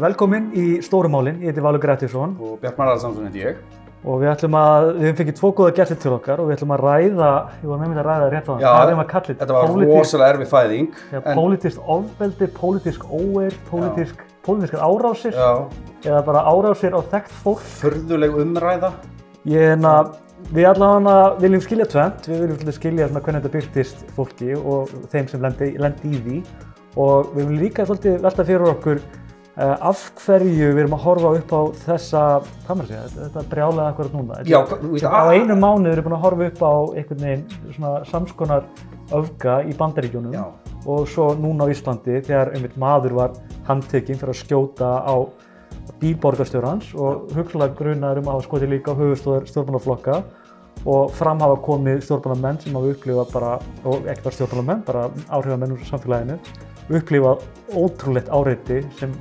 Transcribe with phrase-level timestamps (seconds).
[0.00, 3.56] Velkomin í Stórumálinn, ég heiti Valur Grettisson og Bjartmar Alsamsson heiti ég.
[4.02, 6.72] og við ætlum að, við hefum fengið tvo góða gestir til okkar og við ætlum
[6.74, 7.28] að ræða,
[7.62, 9.40] ég var nefnilega að ræða það rétt á hann, hvað er maður að kalla þetta?
[9.42, 10.88] Þetta var Pólitísk- rosalega erfið fæðing.
[11.12, 14.16] Já, en- Pólitískt ofbeldi, pólitísk óeir, pólitísk,
[14.46, 15.68] pólitískar árásir Já,
[16.08, 17.62] eða bara árásir á þekkt fólk.
[17.82, 18.92] förðuleg umræða.
[19.46, 19.94] Ég er hérna,
[20.52, 25.40] við allavega viljum skilja tvent, við viljum skilja hvernig þetta byrtist fólki og þeim sem
[25.40, 26.42] lendi, lendi í því
[26.96, 29.00] og við viljum líka svolítið velta fyrir okkur
[29.56, 32.20] af hverju við erum að horfa upp á þessa,
[32.64, 34.38] hvað maður segja, þetta, brjálega akkurat núna.
[34.48, 37.92] Já, veist, á einu mánuð erum við búin að horfa upp á einhvern veginn svona
[38.08, 38.68] samskonar
[39.12, 40.46] öfga í bandaríkjónum Já.
[40.88, 43.34] og svo núna á Íslandi þegar einmitt maður var
[43.68, 45.16] handtekinn fyrir að skjóta á
[46.00, 50.22] bílborgarstjórans og hugsalega grunar um að hafa skotið líka á höfustóðar stjórnmálaflokka
[50.88, 53.52] og fram hafa komið stjórnmálamenn sem hafa upplifað bara,
[53.84, 56.38] og ekki bara stjórnmálamenn, bara áhrifamenn úr samfélaginu,
[56.90, 57.44] upplifað
[57.76, 59.12] ótrúlegt áreiti sem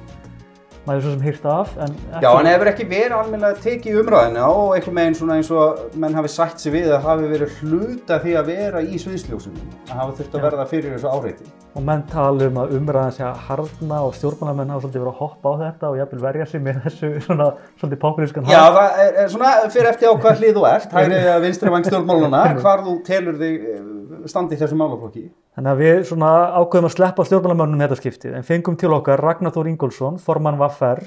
[0.88, 4.46] maður svo sem hýrt af en ekki, Já, en hefur ekki verið almennilega tekið umræðina
[4.50, 8.18] og einhver meginn svona eins og menn hafi sætt sig við að hafi verið hluta
[8.24, 9.76] því að vera í sviðsljósunum.
[9.92, 11.52] Að hafa þurft að verða fyrir þessu áreiti.
[11.72, 15.22] og menn tala um að umræðan sé að harðna og stjórnmálamenn hafa svolítið verið að
[15.22, 17.46] hoppa á þetta og jafnvel verja sig með þessu svona
[17.80, 21.22] svolítið populískan Já, það er, er svona fyrir eftir á hvað hlið þú ert, hægri
[21.22, 23.80] eða vinstri vang stjórnmáluna, hvar þú telur þig eh,
[24.28, 25.24] standi í þessu málaflokki.
[25.56, 29.56] Þannig að við svona ákveðum að sleppa stjórnmálamönnum þetta skiptið en fengum til okkar Ragnar
[29.56, 31.04] Þór Ingólfsson, formann Vaffer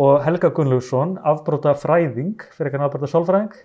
[0.00, 3.58] og Helga Gunnlaugsson, afbróta fræðing, fyrir ekki að afbróta sálfræðing.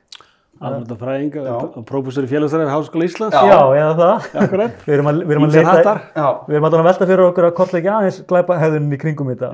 [0.57, 1.53] Alvöldafræðing Já.
[1.53, 3.35] og prófessor í félagsræði við Háskóla Íslands.
[3.37, 3.45] Já.
[3.51, 4.23] Já, eða það.
[4.41, 4.79] Akkurat.
[4.87, 5.57] Við erum að, við erum að.
[6.17, 9.51] Já, við erum að velta fyrir okkur að kortleiki aðeins glæpa hefðunin í kringum þetta.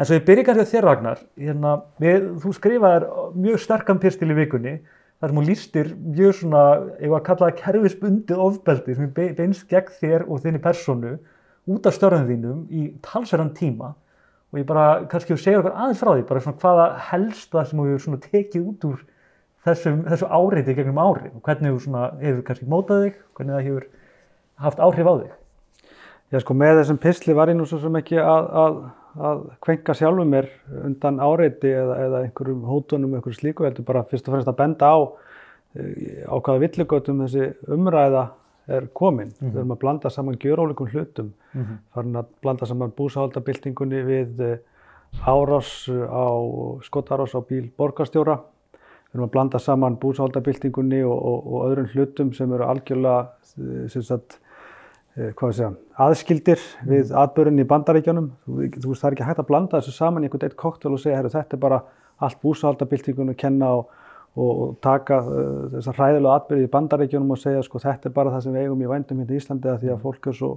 [0.00, 3.06] En svo ég byrja kannski á þér Ragnar, hérna, við, þú skrifaðir
[3.36, 4.74] mjög sterkan pistil í vikunni
[5.20, 6.62] þar sem þú lístir mjög svona,
[7.04, 10.62] ég var að kalla það kerfisbundið ofbeldi sem er be- beinst gegn þér og þinni
[10.64, 11.18] personu
[11.68, 13.92] út af störðum þínum í talsverðan tíma
[14.50, 17.82] og ég bara kannski þú segir okkur aðeins frá því, bara svona hvaða helsta sem
[17.82, 19.02] þú svona tekið út úr
[19.66, 23.68] þessum, þessu áreiti gegnum ári og hvernig þú svona hefur kannski mótað þig, hvernig það
[23.68, 23.86] hefur
[24.64, 25.36] haft áhrif á þig.
[26.30, 28.80] Já, sko, með þessum pisli var ég nú svo sem ekki að, að,
[29.30, 30.50] að kvenka sjálfum mér
[30.86, 34.90] undan áreiti eða, eða einhverjum hótunum, einhverju slíku, heldur bara fyrst og fremst að benda
[34.94, 34.98] á
[35.78, 38.28] eh, á hvaða villigötum þessi umræða
[38.76, 39.32] er komin.
[39.40, 41.32] Við erum að blanda saman gjörólíkum hlutum,
[41.94, 44.58] farin að blanda saman búsahaldabildingunni við eh,
[45.26, 46.26] árás á,
[46.86, 48.38] skotárás á bíl borgarstjóra.
[49.10, 53.26] Við erum að blanda saman búsahaldabildingunni og, og, og öðrum hlutum sem eru algjörlega
[53.58, 54.38] eh, sem sagt,
[55.16, 58.30] eh, segja, aðskildir við atbörunni í bandaríkjónum.
[58.46, 60.94] Þú, þú veist, það er ekki hægt að blanda þessu saman í einhvern eitt koktel
[60.94, 61.82] og segja, þetta er bara
[62.20, 63.90] allt búsahaldabildingunni að kenna og,
[64.38, 68.44] og, taka uh, þessar hræðilega atbyrði í bandaríkjónum og segja, sko, þetta er bara það
[68.44, 70.50] sem við eigum í vændum hérna í Íslandi að því að fólk er svo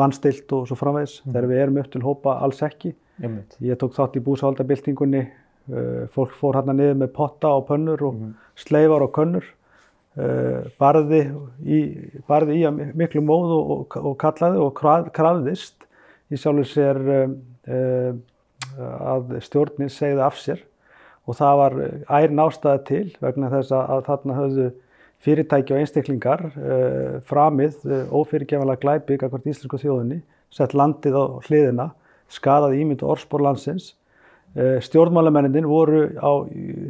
[0.00, 1.18] vanstilt og svo framvegis.
[1.26, 2.94] Þegar við erum upp til hópa alls ekki.
[3.20, 3.58] Einmitt.
[3.62, 5.22] Ég tók þátt í búsahaldabildingunni,
[5.70, 8.24] uh, fólk fór hérna niður með potta og pönnur og
[8.58, 9.46] sleifar og könnur,
[10.16, 11.24] uh, barði
[11.60, 11.80] í,
[12.30, 15.84] barði í miklu móð og, og, kallaði og kraf, krafðist
[16.32, 17.36] í sjálfur sér um,
[17.68, 18.14] uh,
[18.80, 20.64] að stjórnin segði af sér
[21.24, 21.76] og það var
[22.12, 24.70] ærin ástæða til vegna þess að, þarna höfðu
[25.24, 30.20] fyrirtæki og einstaklingar uh, framið uh, ófyrirgefanlega glæpi akkvært íslensku þjóðinni,
[30.52, 31.86] sett landið á hliðina,
[32.32, 33.94] skadaði ímynd og orðspor landsins.
[34.54, 36.32] Uh, Stjórnmálamennin voru á,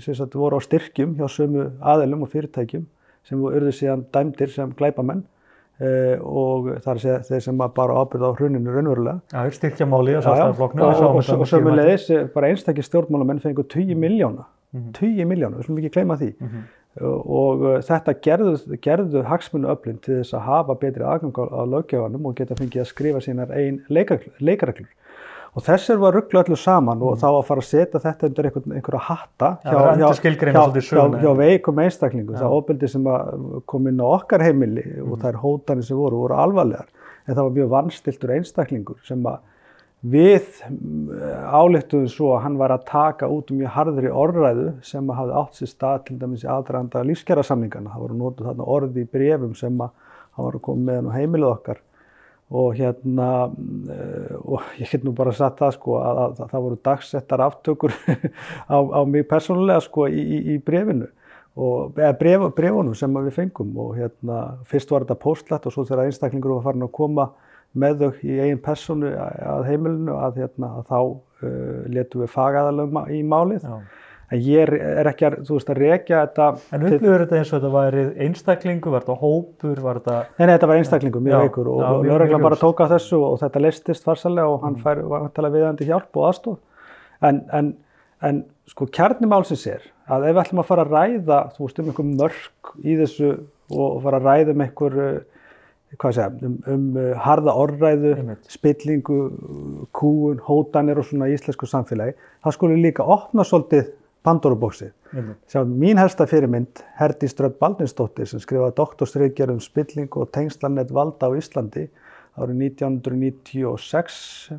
[0.03, 2.89] sagt, voru á styrkjum hjá sömu aðelum og fyrirtækjum
[3.25, 5.22] sem urðu síðan dæmdir sem glæpamenn
[6.23, 9.17] og það er að segja þeir sem bara ábyrða á hruninu raunverulega.
[9.33, 14.91] Já, er sjálfstæðarflokknu og, og, og, sömulegis eh, bara einstakir stjórnmálamenn fengur 20 miljóna, Mhm.
[14.99, 16.33] 20 miljóna, við slum ekki gleyma því.
[17.01, 21.63] Og, og eh, þetta gerðu, gerðu hagsmunu öflin til þess að hafa betri aðgang á,
[21.67, 24.89] löggjöfanum og geta fengið að skrifa sínar einn leikareglur
[25.54, 28.65] og þessir var rugglu öllu saman og þá að fara að setja þetta undir einhver,
[28.75, 29.50] einhverja hatta
[31.15, 31.22] Mhm.
[31.22, 33.04] Hjá, veikum einstaklingum, það ofbeldi sem
[33.66, 35.12] kom inn á okkar heimili Mhm.
[35.12, 36.86] og þær hótanir sem voru, voru alvarlegar
[37.28, 39.39] en það var mjög vannstiltur einstaklingur sem að
[40.04, 40.45] við
[41.54, 45.36] álektuðum svo að hann var að taka út um mjög harðri orðræðu sem að hafði
[45.41, 47.92] átt sér stað til dæmis í aðdraganda lífskjara samningana.
[47.95, 49.91] Það voru notuð þarna orði í brefum sem að
[50.36, 51.78] hann var að koma með hann á heimilið okkar
[52.53, 53.29] og hérna
[53.91, 57.45] eh, og ég get nú bara sagt það sko að, að, að það voru dagsettar
[57.45, 57.95] aftökur
[58.75, 61.09] á, á mig persónulega sko í, í, í brefinu
[61.55, 65.87] og eða bref, brefunum sem við fengum og hérna fyrst var þetta postlætt og svo
[65.87, 67.29] þegar einstaklingur var farin að koma
[67.75, 73.01] með þau í eigin personu að heimilinu að, hérna, að þá uh, letum við fagaðalögum
[73.11, 73.67] í málið.
[73.67, 74.03] Já.
[74.32, 76.47] Ég er, ekki að, þú veist, að rekja þetta...
[76.72, 80.15] En upplifur þetta eins og þetta væri einstaklingu, var þetta hópur, var þetta...
[80.38, 82.65] Nei, nei, þetta var einstaklingu, mjög veikur og, og lögreglan bara ljóst.
[82.65, 86.56] tók á þessu og þetta leistist farsalega og hann fær vantilega viðandi hjálp og aðstof.
[87.28, 87.68] En, en,
[88.24, 88.41] en
[88.71, 92.09] sko kjarnimálsins er að ef við ætlum að fara að ræða, þú veist, um einhver
[92.10, 93.32] mörg í þessu
[93.74, 94.97] og fara að ræða um einhver,
[96.00, 96.86] hvað segja, um, um
[97.24, 98.48] harða orðræðu, Einmitt.
[98.53, 99.18] spillingu,
[99.97, 103.92] kúun, hótanir og svona íslensku samfélagi, þá skulum við líka opna svolítið
[104.24, 104.92] Pandorubóksið.
[105.50, 111.28] Sjá, mín helsta fyrirmynd, Herdi Strödd Baldinsdóttir, sem skrifaði doktorsreitgerð um spilling og tengslanett valda
[111.28, 111.86] á Íslandi
[112.34, 114.16] árið 1996,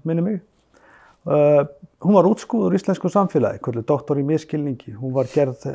[0.08, 0.40] minni mig.
[1.26, 1.66] Uh,
[2.06, 4.94] hún var útskúður í íslensku samfélagi, doktor í miskilningi.
[5.00, 5.66] Hún var gerð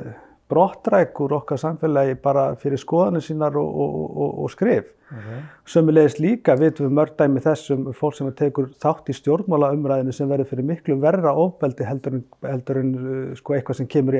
[0.50, 4.88] brottræk úr okkar samfélagi bara fyrir skoðanir sínar og, og, og, og skrif.
[5.10, 5.38] Okay.
[5.66, 10.46] Sömulegis líka vitum við mörg dæmi þessum fólk sem tekur þátt í stjórnmálaumræðinu sem verður
[10.52, 14.18] fyrir miklu verra ofbeldi heldur en, heldur en uh, sko, eitthvað sem kemur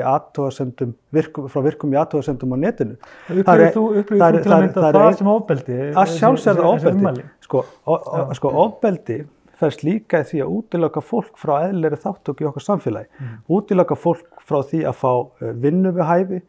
[1.15, 2.97] virkum, frá virkum í aðtóðasendum á netinu.
[3.29, 5.79] Það er- þú, það er- það er- það er sem ofbeldi?
[5.95, 7.29] Að þessi ofbeldi.
[7.47, 9.21] Sko, o, o, sko ofbeldi
[9.61, 13.11] færst líka í því að útiloka fólk frá eðlilegri þáttöku í okkar samfélagi.
[13.21, 13.39] Mm.
[13.57, 16.43] Útiloka fólk frá því að fá uh, vinnu við hæfi,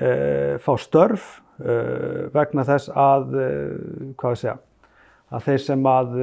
[0.00, 1.26] uh, fá störf
[1.62, 4.56] uh, vegna þess að, uh, hvað við segja,
[5.34, 6.16] að þeir sem að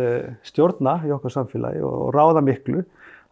[0.48, 2.84] stjórna í okkar samfélagi og, og ráða miklu,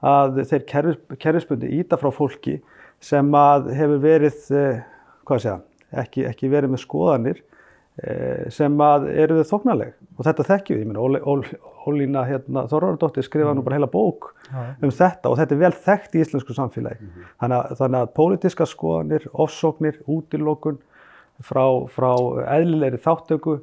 [0.03, 2.57] að þeir kerfis, kerfisbundi íta frá fólki
[3.03, 4.39] sem að hefur verið,
[5.23, 5.59] hvað við segja,
[6.03, 7.41] ekki, ekki verið með skoðanir
[8.03, 11.05] eh, sem að eru þau þóknarleg og þetta þekkjum við, ég meina
[11.89, 14.29] Óli- Ól- Ólína hérna, Þorvarardóttir skrifaði nú bara heila bók
[14.81, 17.09] um þetta og þetta er vel þekkt í íslensku samfélagi.
[17.41, 20.77] Þannig, að, þannig að pólitíska skoðanir, ofsóknir, útilokun
[21.41, 22.11] frá, frá
[22.57, 23.59] eðlilegri þáttöku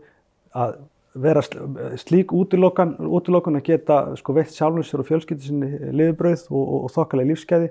[0.55, 0.77] að
[1.17, 6.47] vera sl- slík útilokan, útilokun að geta sko, veitt sjálfum sér og fjölskyldi sinni lifibrauð
[6.51, 7.71] og, og, og þokkalega lífskeiði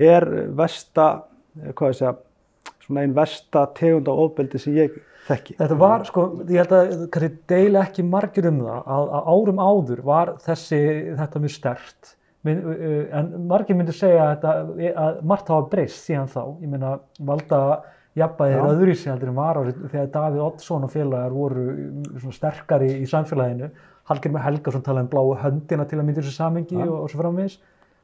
[0.00, 0.26] er
[0.58, 1.22] versta,
[1.62, 2.16] eh, hvað ég segja,
[2.90, 5.00] svona einn versta tegund á ofbeldi sem ég
[5.30, 5.56] þekki.
[5.60, 9.62] Þetta var, sko, ég held að kannski deila ekki margir um það að, að árum
[9.62, 10.80] áður var þessi,
[11.20, 16.30] þetta mjög stert Min, uh, en margir myndir segja að, að margt hafa breyst síðan
[16.32, 16.40] þá.
[16.62, 16.94] Ég meina
[17.28, 17.58] valda
[18.16, 18.68] jafnbæðir Já.
[18.70, 21.66] öðruvísi heldur en var árið þegar Davíð Oddsson og félagar voru
[22.14, 23.68] svona sterkari í samfélaginu.
[24.08, 27.58] Hallgrim Helgason talaði um bláu höndina til að myndir þessu samengi og, og svo framvegis.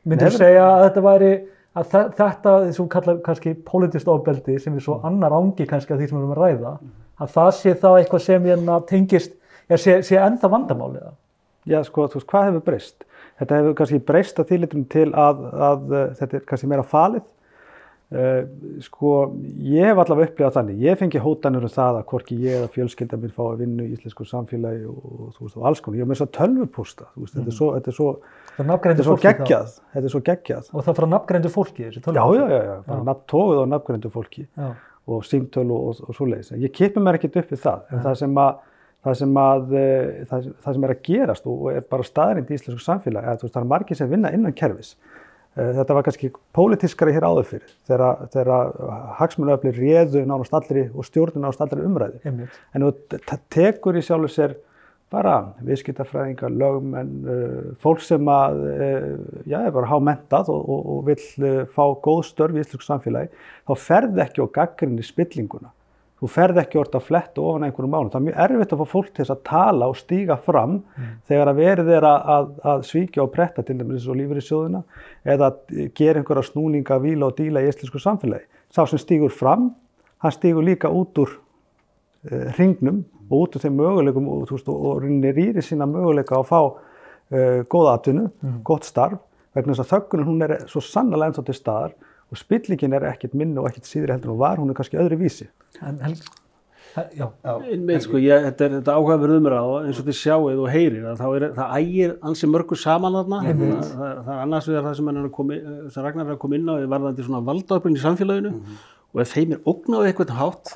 [0.06, 1.32] Myndir segja að þetta væri
[1.76, 6.00] að þe- þetta, sem kallar kannski politist ofbeldi sem er svo annar ángi kannski af
[6.00, 6.72] því sem við erum að ræða
[7.20, 9.32] að það sé þá eitthvað sem hérna tengist
[9.68, 11.14] ja, sé, sé ennþá vandamálið það.
[11.66, 13.06] Já, sko, þú veist, hvað hefur breyst?
[13.40, 17.24] Þetta hefur kannski breyst að þýlitum til að, að uh, þetta er kannski meira falið.
[18.06, 18.44] Uh,
[18.86, 19.12] sko,
[19.66, 20.76] ég hef allavega upplifað þannig.
[20.84, 23.96] Ég fengi hótanur um það að hvorki ég eða fjölskylda minn fá að vinna í
[23.96, 25.98] íslensku samfélagi og, þú veist, og alls konar.
[25.98, 28.06] Ég hef með þess að tölvupústa, þú veist, þetta er svo, þetta er svo,
[28.60, 30.70] er þetta er svo geggjað, þetta er svo geggjað.
[30.70, 32.38] Og það frá nafngreindu fólki þessi Já, tölvupóstur.
[32.38, 33.08] já, já, já, bara Já.
[33.10, 34.46] nafn tóið og nafngreindu fólki
[35.06, 36.54] og símtöl og, og, og svoleiðis.
[36.62, 38.54] Ég kipi mér ekkert upp við það, en það sem að
[39.06, 42.82] það sem, að, eh, það, sem er að gerast og er bara staðrind í íslensku
[42.82, 44.96] samfélagi að veist, það er margir sem vinna innan kerfis.
[45.56, 48.72] Eh, Þetta var kannski pólitískari hér áður fyrir þegar, þegar
[49.20, 52.20] hagsmunöfli réðu nánast allri og stjórnum nánast allri umræðu.
[52.28, 52.58] Einmitt.
[52.76, 54.56] En te- tekur í sjálfu sér
[55.08, 59.10] bara viðskiptafræðingar, lögmenn, uh, fólk sem að, uh,
[59.46, 63.30] já, er bara hámentað og, og, og vill uh, fá góð störf í íslensku samfélagi,
[63.70, 65.70] þá ferð ekki á gaggrinni spillinguna.
[66.16, 68.08] Þú ferð ekki orðið að fletta ofan einhverjum málum.
[68.12, 70.78] Það er mjög erfitt að fá fólk til þess að tala og stíga fram
[71.28, 74.40] þegar að verið er að, að, að svíkja og pretta til dæmis eins og lífur
[74.40, 74.80] í sjóðuna
[75.34, 75.50] eða
[75.98, 78.48] gera einhverja snúninga, víla og díla í íslensku samfélagi.
[78.72, 79.68] Sá sem stígur fram,
[80.24, 84.88] hann stígur líka út úr uh, hringnum og út úr þeim möguleikum og, veist, og,
[84.88, 88.30] og rýnir rýri sína möguleika að fá uh, góða atvinnu,
[88.64, 89.20] gott starf
[89.56, 91.96] vegna þess að þöggunin hún er svo sannlega ennþá til staðar
[92.32, 94.98] og spillingin er ekkert minni og ekkert síðri heldur en hún var, hún er kannski
[94.98, 95.46] öðru vísi.
[95.82, 96.16] En he-
[97.18, 100.70] já, Einmitt, sko, ég, þetta er þetta áhugaverð umræð og eins og þið sjáuð og
[100.72, 103.40] heyrir að þá er, það ægir ansi mörgur saman þarna.
[103.44, 106.40] Það, það, það er annars vegar það sem, er koma, inn- sem Ragnar er að
[106.46, 108.54] koma inn á er varðandi svona valdaöflun í samfélaginu.
[109.14, 110.72] Og ef þeim er ógnað eitthvað hátt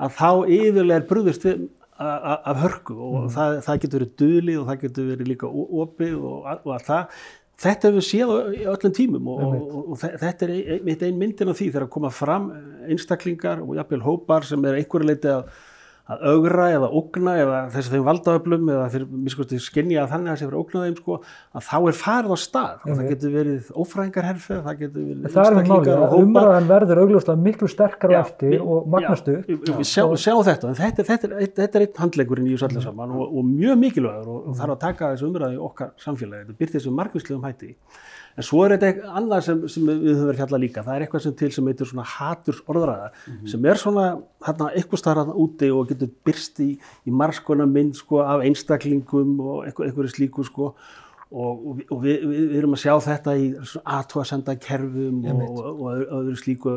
[0.00, 1.68] að þá yfirlega er brúðist við
[2.00, 2.96] af hörku.
[2.96, 5.50] Og það, það getur verið dulið og það getur verið líka
[5.84, 7.20] opið og, og að það
[7.60, 11.50] Þetta hefur séð í öllum tímum og, og, og þe- þetta er ein- ein myndin
[11.52, 12.46] af því þegar að koma fram
[12.88, 15.50] einstaklingar og jafnvel hópar sem er einhverju leiti að,
[16.10, 20.30] að augra eða ógna eða þess að þeim valdaöflum eða þeir miskusti skinja að þannig
[20.30, 21.18] að það sé fyrir ógna þeim sko,
[21.54, 22.76] að þá er farið á stað.
[22.90, 26.24] Og það getur verið ófræðingarherfið, það getur verið er einstaklingar og að hópar.
[26.26, 29.46] umræðan verður augljóslega miklu sterkar á Já, eftir við- og magnast já, upp.
[29.46, 31.28] við- við sjá, þetta, þetta, þetta,
[31.60, 34.74] þetta er einn handlegurinn í þessu öllu saman og, og mjög mikilvægur og, og þarf
[34.76, 37.74] að taka þessu umræði okkar samfélagi, þetta byrði þessu margvíslegum hætti
[38.40, 41.24] en svo er þetta annað sem, sem við höfum verið fjallað líka, það er eitthvað
[41.26, 43.10] sem til sem heitir svona haturs orðræða
[43.52, 44.06] sem er svona
[44.48, 46.70] hérna, eitthvað starf hérna úti og getur byrst í,
[47.06, 50.72] í margskona mynd sko, af einstaklingum og eitthvað slíku sko.
[51.30, 53.44] Og, og, við- og við, við, við erum að sjá þetta í
[53.94, 56.72] aðtóasenda kerfum og, og, öðru slíku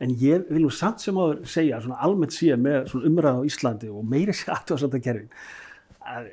[0.00, 3.48] en ég vil nú samt sem áður segja svona almennt síðan með svona umræða á
[3.50, 5.28] Íslandi og meiri sér aðtóasenda kerfin
[6.08, 6.30] að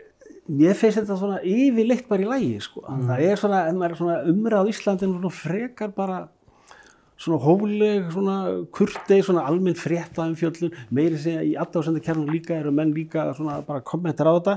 [0.50, 2.84] mér finnst þetta svona yfirleitt bara í lægi sko.
[2.88, 6.20] það er svona, en maður er svona umræða á Íslandi svona frekar bara
[7.20, 8.36] svona hófleg, svona
[8.76, 13.60] kurtei, svona almenn frétta um fjöllun, meiri segja í aðdáðsendakernum líka eru menn líka svona
[13.68, 14.56] bara kommentar á þetta,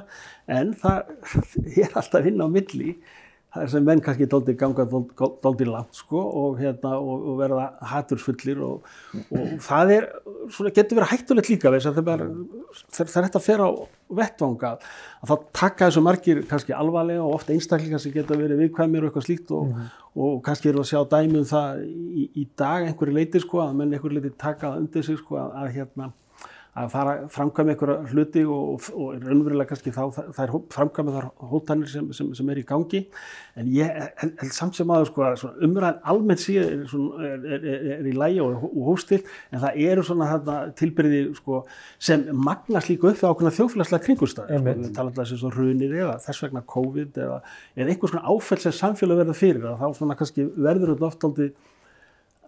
[0.59, 1.11] en það
[1.83, 2.95] er alltaf inn á milli,
[3.53, 7.67] það er sem menn kannski dóldi ganga dóldi langt sko og, hérna, og, og verða
[7.91, 8.87] hatursfullir og,
[9.29, 10.07] og það er,
[10.55, 12.25] svona getur verið hættulegt líka þess að það er,
[12.97, 13.69] það þetta að fer á
[14.23, 19.05] vettvanga að þá taka þessu margir kannski alvarlega og oft einstaklingar sem geta verið viðkvæmir
[19.05, 19.77] og eitthvað slíkt og,
[20.17, 23.77] og kannski eru að sjá dæmi um það í, í dag einhverju leiti sko að
[23.81, 26.13] menn einhverju leiti taka það undir sig sko að, að hérna
[26.73, 32.07] að fara framkvæmi einhverja hluti og, og raunverulega kannski þá þær framkvæmi þar hótanir sem,
[32.17, 33.03] sem, sem er í gangi
[33.61, 33.91] en ég
[34.23, 36.95] held held samt sem aður sko að umræðan almennt síðan er,
[37.29, 39.21] er, er, er, er í lægi og, og hóstill
[39.53, 41.61] en það eru svona þarna tilbyrði sko
[42.09, 44.81] sem magnast líka upp á ákveðna þjóðfélagslega kringustæði sko, Einmitt.
[44.87, 47.43] við tala um svo runir eða þess vegna COVID eða,
[47.77, 51.29] eða einhver svona áfell sem samfélag verða fyrir að þá svona kannski verður þetta oft
[51.29, 51.53] aldrei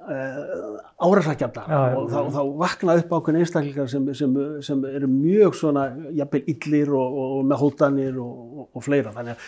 [0.04, 1.98] árasakjandar Já, já.
[1.98, 4.34] og þá, þá vakna upp ákveðin einstaklingar sem, sem,
[4.64, 9.36] sem eru mjög svona jafnvel illir og, og, og með hótanir og, og, fleira þannig
[9.36, 9.46] að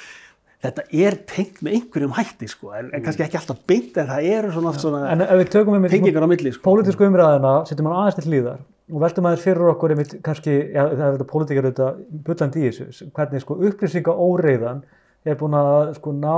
[0.66, 4.30] þetta er tengt með einhverjum hætti sko, en, en kannski ekki alltaf beint en það
[4.32, 6.64] eru svona svona En ef við tökum einmitt tengingar á milli sko.
[6.64, 10.82] pólitísku umræðina, setjum hann aðeins til hlýðar og veltum aðeins fyrir okkur einmitt kannski, já,
[10.82, 14.84] það er þetta pólitíkar auðvitað bullandi í þessu, hvernig sko upplýsinga óreiðan
[15.33, 16.35] er búin að sko ná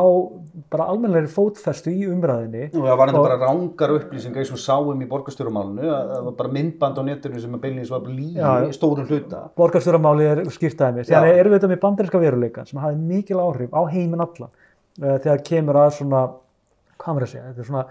[0.73, 5.09] bara almennlegri fótfestu í umræðinni Og það var Og- bara rángar upplýsingar við sáum í
[5.11, 9.42] borgarstjórumálinu að það var bara myndband á netinu sem að beinlýs var í stórum hluta.
[9.57, 11.37] borgarstjóramáli er skýrt dæmi þegar Já.
[11.40, 14.50] erum við þetta með bandarinska veruleikan sem hafi mikil áhrif á heiminn allan
[15.02, 16.23] uh, þegar kemur að svona
[16.99, 17.85] hvað maður að segja, þetta er svona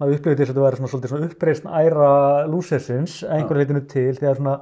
[0.00, 4.14] maður upplifir þess að þetta verður svona, svona uppreisn æra lúsesins að einhverju leitinu til
[4.18, 4.54] þegar svona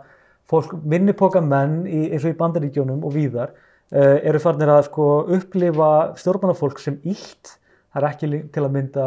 [0.53, 3.55] fólk, minnipoka menn í, eins og í bandaríkjónum og víðar
[3.93, 5.07] eru farnir að sko
[5.37, 7.57] upplifa stjórnmannafólk sem illt
[7.93, 9.07] það er ekki til að mynda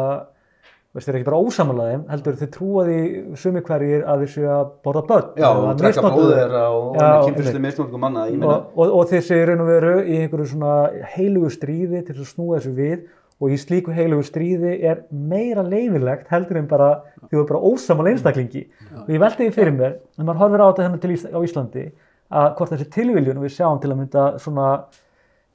[0.96, 3.00] þeir eru ekki bara ósamanlega þeim, heldur þeir trúa því
[3.36, 6.22] sumi hverjir að þeir séu að borða börn Já, og drekka þau.
[6.30, 6.86] þeirra og,
[7.26, 8.24] kynfyrslu misnótkum manna.
[8.30, 10.72] Ég meina, og, og, og þessi raun og veru í einhverju svona
[11.12, 13.04] heilugu stríði til að snúa þessu við
[13.36, 16.90] og í slíku heilugu stríði er meira leifilegt heldur en bara
[17.26, 18.64] því þú er bara ósamal einstaklingi
[19.02, 21.40] og ég velti því fyrir mér, en maður horfir á þetta hérna til Ís á
[21.44, 21.86] Íslandi
[22.30, 24.68] að hvort þessi tilviljun við sjáum til að mynda svona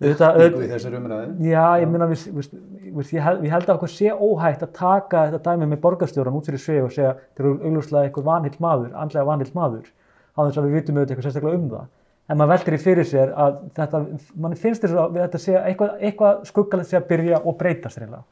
[0.01, 1.49] auðvitað, líku í þessari umræði.
[1.51, 2.51] Já, ég minna, við, við,
[2.97, 6.63] við, ég, held, að okkur sé óhætt að taka þetta dæmi með borgarstjóran út fyrir
[6.63, 9.89] svið og segja þeir eru augljóslega einhver vanhill maður, andlega vanhill maður,
[10.33, 11.89] á þess að við vitum auðvitað eitthvað sérstaklega um það.
[12.31, 14.03] En maður veltir í fyrir sér að þetta,
[14.41, 18.01] mann finnst þess að við þetta sé eitthvað, eitthvað skuggalegt sé að byrja og breytast
[18.01, 18.23] reynilega.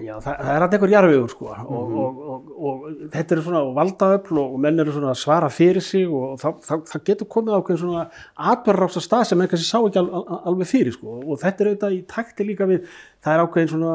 [0.00, 1.50] Já, það, það er alltaf einhver jarfiður sko.
[1.50, 5.84] Og, og, og, og, þetta eru svona valdaöfl og menn eru svona að svara fyrir
[5.84, 8.04] sig og það, það, það getur komið ákveðin svona
[8.54, 11.18] atverðrást að stað sem kannski sá ekki al, al, alveg fyrir sko.
[11.20, 12.88] Og þetta er auðvitað í takti líka við
[13.20, 13.94] það er ákveðin svona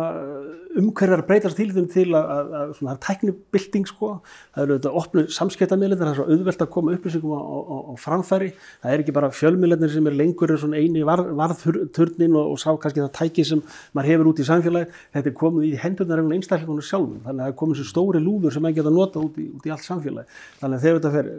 [0.75, 4.09] umhverjar breytast til þeim til að, að, að svona það er tæknibilding sko.
[4.53, 7.93] Það eru auðvitað opnu samskiptamilið það er svo auðvelt að koma upplýsingum á, á, á,
[8.01, 8.49] framfæri.
[8.83, 12.61] Það er ekki bara fjölmiðlarnir sem er lengur en svona eini var, varðturnin og, og
[12.61, 13.63] sá kannski það tæki sem
[13.95, 17.19] maður hefur út í samfélagi þetta er komið í hendurnar einhvern einstaklingunum sjálfum.
[17.25, 19.65] Þannig að það er komið svo stóri lúður sem maður geta nota út í, út
[19.65, 21.29] í allt samfélagi þannig að þegar þetta fer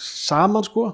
[0.00, 0.86] saman sko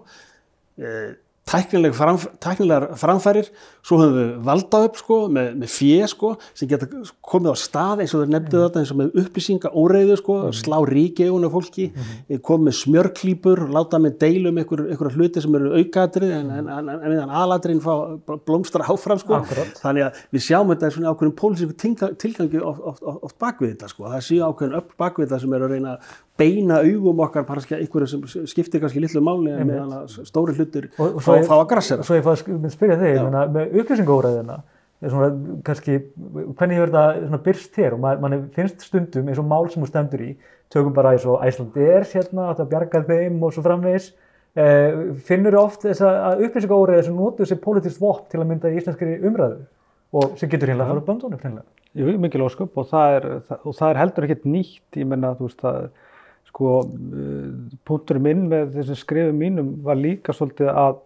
[0.82, 1.12] eh,
[1.48, 3.48] tæknileg framf tæknilegar framfærir
[3.82, 6.86] svo höfum við valda upp sko með, með fjö sko sem geta
[7.18, 10.76] komið á stað eins og þeir nefndu þetta eins og með upplýsinga óreiðu sko, slá
[10.86, 15.54] ríki egun af fólki, mm komið með smjörklípur láta með deilum einhver, einhver hluti sem
[15.58, 17.92] eru aukatrið en, en, en, en, en aladrin fá
[18.46, 19.42] blómstra áfram sko.
[19.82, 23.92] Þannig að við sjáum þetta í svona ákveðin pólitísku tilgangi oft, oft, oft, bakvið þetta
[23.92, 24.08] sko.
[24.12, 25.96] það séu ákveðin upp bakvið þetta sem er að reyna
[26.38, 30.88] beina augum okkar einhverju sem skiptir kannski litlu máli en meðan stóri hlutir
[31.32, 32.06] svo fá að grassera.
[32.06, 34.56] Svo ég fá að spyrja þig, meina, með upplýsingóræðina,
[35.02, 35.30] er svona,
[35.66, 35.98] kannski,
[36.58, 37.96] hvernig hefur þetta svona byrst þér?
[37.96, 40.32] Og mann man finnst stundum eins og mál sem þú stendur í,
[40.72, 44.12] tökum bara eins og Æslandir hérna, átt að bjarga þeim og svo framvegis,
[44.54, 48.70] eh, finnur þú oft þess að upplýsingóræði sem notur sér politist vopn til að mynda
[48.70, 49.64] í íslenskri umræðu?
[50.12, 51.68] Og sem getur hérna að fara böndunum hreinlega.
[51.96, 55.32] Jú, mikil ósköp og það er, það, og það er heldur ekkert nýtt, ég menna,
[55.36, 55.88] þú veist, það,
[56.48, 61.00] sko, uh, punkturinn minn með þessum skrifum mínum var líka svolítið að,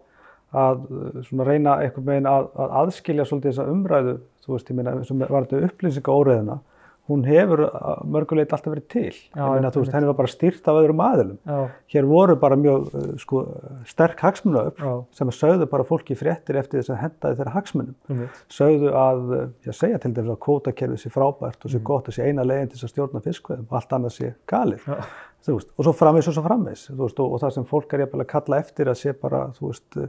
[0.55, 0.87] að
[1.27, 5.23] svona reyna einhvern veginn að, að aðskilja svolítið þessa umræðu, þú veist, ég meina, sem
[5.23, 6.59] var þetta upplýsinga óreðina
[7.07, 9.11] hún hefur að mörguleit alltaf verið til.
[9.31, 11.37] Já, ég meina, þú veist, henni var bara styrt af öðrum aðilum.
[11.47, 11.59] Já,
[11.93, 13.43] Hér voru bara mjög uh, sko,
[13.87, 17.95] sterk hagsmunaöfl já, sem sögðu bara fólki fréttir eftir þess að hendaði þeirra hagsmunum.
[18.11, 18.43] einmitt.
[18.57, 22.17] Sögðu að, uh, já, segja til dæmis að kvótakerfið sé frábært og sé gott og
[22.17, 24.87] sé eina leiðin til þess að stjórna fiskveðum og allt annað sé galið.
[24.87, 24.99] Já.
[25.47, 26.89] Og svo framvegs og svo framvegs.
[26.91, 29.99] Og, og það sem fólk er jafnvel að kalla eftir að sé bara, þú veist,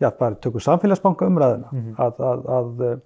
[0.00, 1.70] já, bara tökum samfélagsbanka umræðina.
[1.96, 2.96] Að, að, að uh,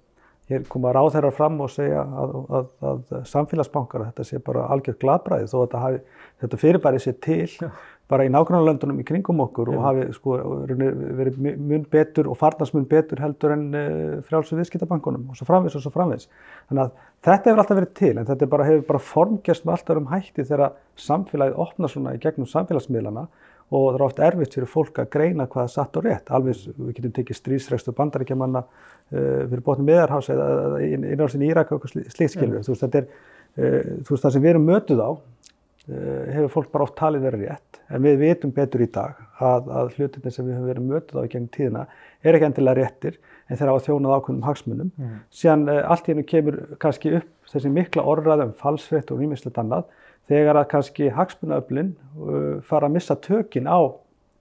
[0.51, 5.47] hér koma ráðherrar fram og segja að, að, að samfélagsbankar, þetta sé bara algjör gladbræði
[5.47, 6.01] þó að þetta, hafi,
[6.43, 7.71] þetta fyrirbæri sé til
[8.11, 10.33] bara í nágrannarlöndunum í kringum okkur og hafi sko
[10.67, 15.47] verið mu- mun betur og farnast mun betur heldur en uh, frjálsu viðskiptabankunum og svo
[15.47, 16.27] framvis og svo framvis.
[16.67, 16.91] Þannig að
[17.29, 20.43] þetta hefur alltaf verið til en þetta bara, hefur bara formgerst með alltaf um hætti
[20.43, 20.75] þegar
[21.07, 23.23] samfélagið opnar svona í gegnum samfélagsmiðlana
[23.71, 26.31] og það er oft erfitt fyrir fólk að greina hvað er satt og rétt.
[26.35, 31.51] Alveg við getum tekið stríðsregstur bandaríkjamanna uh, fyrir botnum miðarhás eða eða inn- innrásin í
[31.53, 32.65] Írak og eitthvað slí- slíkt skilur.
[32.67, 33.07] Þú veist, þetta er,
[33.55, 37.23] uh, þú veist, það sem við erum mötuð á uh, hefur fólk bara oft talið
[37.29, 40.85] verið rétt en við vitum betur í dag að, að hlutinni sem við höfum verið
[40.91, 41.81] mötuð á í gegnum tíðina
[42.23, 43.17] er ekki endilega réttir
[43.51, 44.91] en þeir hafa þjónað ákveðnum hagsmunum.
[45.35, 49.57] Síðan uh, allt í hennu kemur kannski upp þessi mikla orðræð um falsfrétt og nýmislegt
[49.59, 49.89] annað
[50.31, 53.79] þegar að kannski hagsmunaöflin uh, fara að missa tökin á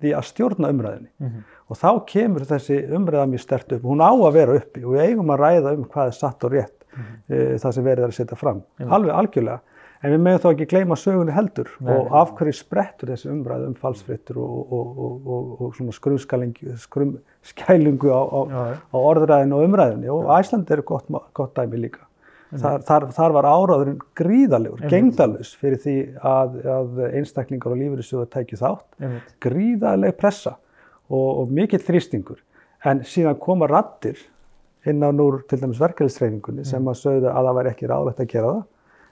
[0.01, 1.11] því að stjórna umræðinni.
[1.71, 3.83] Og þá kemur þessi umræða mjög stert upp.
[3.85, 6.55] Hún á að vera uppi og við eigum að ræða um hvað er satt og
[6.55, 8.63] rétt uh, það sem verið er að setja fram.
[8.81, 9.61] Alveg algjörlega.
[10.01, 13.67] En við meðum þá ekki gleyma sögunni heldur Nei, og af hverju sprettur þessi umræða
[13.69, 18.41] um falsfrittur og, og, og, og, og svona skrumskælingu skrum, skælingu á, á,
[18.81, 22.07] á orðræðinu og umræðinu og Æsland er gott, gott dæmi líka.
[22.51, 25.95] Þar, þar, þar var áráðurinn gríðalegur, gengdalus fyrir því
[26.27, 29.29] að, að einstaklingar og lífeyrissjóðu tækju þátt, einmitt.
[29.45, 30.57] gríðaleg pressa
[31.07, 32.41] og, og mikill þrýstingur.
[32.91, 34.19] En síðan koma rattir
[34.89, 38.31] inn á núr til dæmis verkefælisreiningunni sem að sögðu að það væri ekki ráðlegt að
[38.35, 38.69] gera það.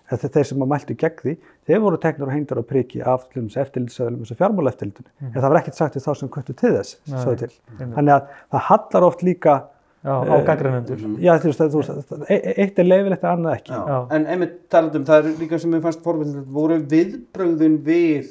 [0.08, 1.32] Eða þeir sem að mæltu gegn því,
[1.68, 5.10] þeir voru teknur og hengdur á priki af til dæmis eftirlitsöðlum eins og fjármálaeftirlitinu.
[5.28, 7.50] En það var ekkert sagt við þá sem kvöttu til þess, sögðu til.
[7.92, 9.56] Þannig að það hallar oft líka,
[10.04, 10.98] Já, á Eh, gaggrænendur.
[11.18, 13.72] já þú veist, þú veist e- e- eitt er leifilegt að annað ekki.
[13.72, 13.80] Já.
[13.88, 14.06] Já.
[14.14, 18.28] En einmitt talandum, það er líka sem við fannst forvillilegt, voru viðbrögðin við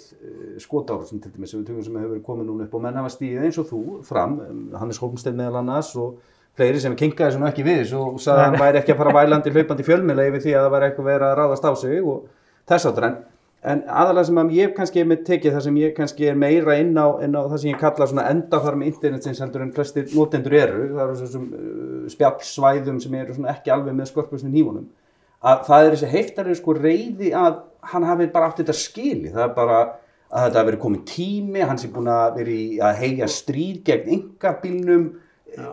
[0.59, 3.11] skotárusum til dæmis sem við tökum sem hefur verið komið núna upp og menn hafa
[3.13, 6.15] stíðið eins og þú fram, um, Hannes Holmstein meðal annars og
[6.57, 9.51] fleiri sem kinkaði svona ekki við og sagði að hann væri ekki að fara vælandi
[9.53, 12.23] hlaupandi í fjölmiðla yfir því að það væri eitthvað verið að ráðast á sig og
[12.67, 13.17] þess áttur en,
[13.67, 16.93] en aðalega sem ég kannski er með tekið það sem ég kannski er meira inn
[16.95, 20.85] á, inn á það sem ég kalla svona endafarm internetsins heldur en flestir notendur eru,
[20.93, 24.87] það eru þessum uh, spjallsvæðum sem eru svona ekki alveg með skorpusnum hífunum
[25.47, 29.45] að það er þessi heiftarinn sko reyði að hann hafi bara átt þetta skili það
[29.45, 29.79] er bara
[30.27, 33.83] að þetta hafi verið komið tími hann sé búin að vera í að heia stríð
[33.87, 35.05] gegn yngabílnum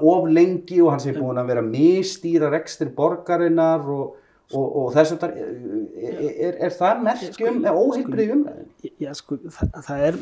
[0.00, 4.14] of lengi og hann sé búin að vera mistýra rekstir borgarinnar og,
[4.52, 8.66] og, og þess að er, er, er það merkjum óheilbrið umræðin?
[9.00, 10.18] Já, sko, það, það er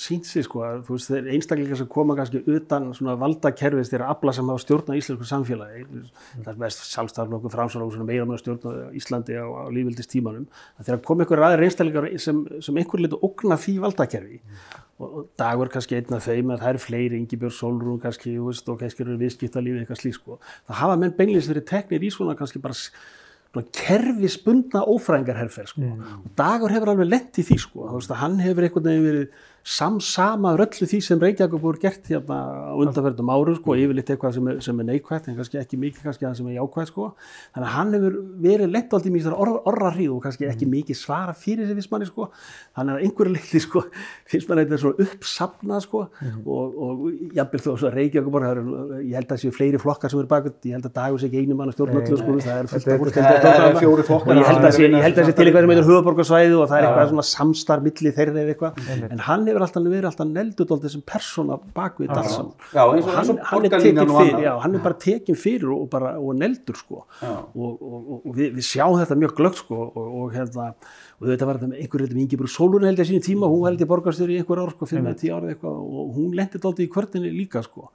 [0.00, 4.08] sínt sig, sko, að þú veist, þeir einstaklingar sem koma kannski utan svona valdakerfis þeirra
[4.14, 5.84] afla sem hafa stjórna íslensku samfélagi,
[6.38, 10.48] það er mest sjálfstaflokku framsvara meira með að stjórna Íslandi á, á lífildist tímanum,
[10.80, 14.42] að þeirra kom einhver aðeins einstaklingar sem, sem einhver litur ógna því valdakerfi.
[14.98, 18.48] Og, og dagur kannski einn af þeim að það eru fleiri, Ingibjörg Solrún kannski, þú
[18.48, 20.40] veist, og kannski eru viðskiptalífi eitthvað slík, sko.
[20.66, 23.27] Það hafa menn beinleins verið teknir í svona kannski bara svona
[23.72, 25.82] kerfisbundna ófræðingarherfer sko.
[25.82, 28.00] og Dagur hefur alveg lent í því sko.
[28.14, 29.28] hann hefur einhvern veginn verið
[29.68, 34.46] samsama öllu því sem Reykjavík voru gert hérna á undanferðum áru sko, yfirleitt eitthvað sem
[34.48, 37.04] er, sem er neikvægt en kannski ekki mikið kannski það sem er jákvægt sko.
[37.52, 38.14] þannig að hann hefur
[38.46, 42.08] verið alltaf í þessar orra, orra hríð og kannski ekki mikið svara fyrir þessi manni
[42.08, 42.24] sko.
[42.78, 43.80] þannig að einhverju litli sko,
[44.48, 46.00] mann eitthvað svona uppsapnað sko,
[46.56, 47.04] og, og
[47.36, 48.62] jafnvel þó að Reykjavík eru,
[49.04, 51.26] ég held að það séu fleiri flokkar sem eru bakut, ég held að Dagur sé
[51.28, 51.68] ekki einu mann
[52.00, 52.96] öllu sko, það er fullt af
[53.82, 54.32] fjóri flokkar
[59.58, 62.54] hefur alltaf verið alltaf neldur alltaf sem persóna bak við þetta allt saman.
[62.54, 65.84] Og- hann, hann er borgarlínan tekin og fyrir já, hann er bara tekin fyrir og,
[65.92, 67.02] bara, og neldur sko.
[67.28, 70.70] Og, og, og, við, við sjáum þetta mjög glöggt sko og, og hérna
[71.18, 73.66] og þetta var þetta með einhver reyndum Ingeborg Sólun held ég á sínu tíma, hún
[73.66, 76.60] held ég borgarstjóri í einhver ár sko, fyrir með tíu árið eitthvað og hún lendi
[76.60, 77.88] alltaf í kvörtinni líka sko.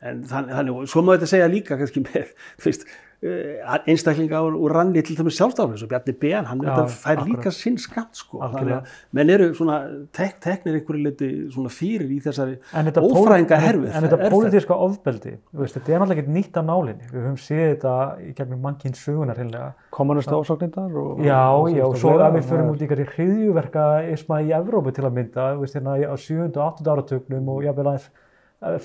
[0.00, 2.30] En þannig, þannig og svo má þetta segja líka kannski með,
[2.70, 2.84] uh,
[3.20, 7.28] einstaklinga úr, úr ranni til dæmis sjálfstaflega og Bjarni Ben, hann Já, fær akkurat.
[7.28, 9.76] líka sinn skamt sko að menn eru svona
[10.16, 12.56] tek, teknir einhverju leiti svona fyrir í þessari
[12.96, 17.12] póli- herfið en þetta pólitíska ofbeldi, þú veist, þetta er náttúrulega ekki nýtt af nálinni.
[17.12, 19.44] Við höfum séð þetta í gegnum mannkinn sögunar.
[19.90, 21.20] Kommunista ásóknindar og...
[21.20, 24.94] Já, og, já, og svo ef við förum út í eitthvað hriðjuverka isma í Evrópu
[24.96, 26.48] til að mynda, þú veist, hérna á 7.
[26.48, 26.88] og 8.
[26.88, 28.08] áratögnum og jafnvel aðeins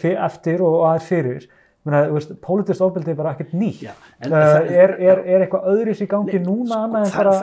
[0.04, 1.48] eh, eftir og aðeins fyrir.
[1.86, 3.84] Pólitískt ofbeldi er bara ekkert nýtt.
[3.86, 7.36] Já, en Uh, það- er, er, er eitthvað öðris í gangi núna annað en bara...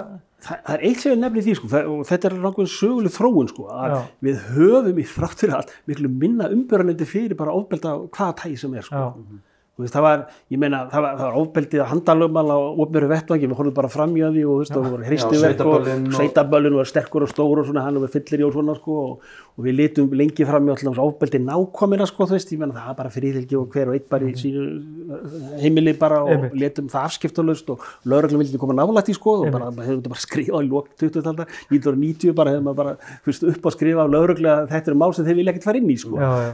[0.43, 3.15] það, það er eitt sem ég nefni því sko, það, og þetta er nákvæmlega söguleg
[3.15, 4.01] þróun sko, að Já.
[4.27, 8.75] við höfum í þrátt fyrir allt miklu minna umbyrðanlendi fyrir bara ofbelda hvaða tægi sem
[8.75, 8.95] er sko.
[9.07, 9.41] Já.
[9.81, 13.49] Veist, það var, ég meina, það var, það var ofbeldið að handalögmal á ofnböru vettvangi,
[13.49, 16.91] við horfum bara fram í því og þú veist, það voru hristiverk og sveitaböllin var
[16.91, 19.79] sterkur og stór og svona, hann var fyllir í og svona, sko, og, og við
[19.79, 23.13] litum lengi fram í alltaf ofbeldið nákomina, sko, þú veist, ég meina, það var bara
[23.17, 26.59] fyrirfylgi og hver og einn bara í sínu uh, heimili bara og Einmitt.
[26.67, 30.13] letum það afskiptalust og lögreglum vildi koma nálægt í, sko, og bara, maður hefur þetta
[30.13, 31.33] bara skrifað í lók 20.
[31.33, 35.01] aldar, 1990 bara hefur maður bara, þú veist, upp á skrifa lögreglu að þetta eru
[35.01, 36.21] mál sem þeir vilja ekkert fara inn í, sko.
[36.21, 36.53] Já, já.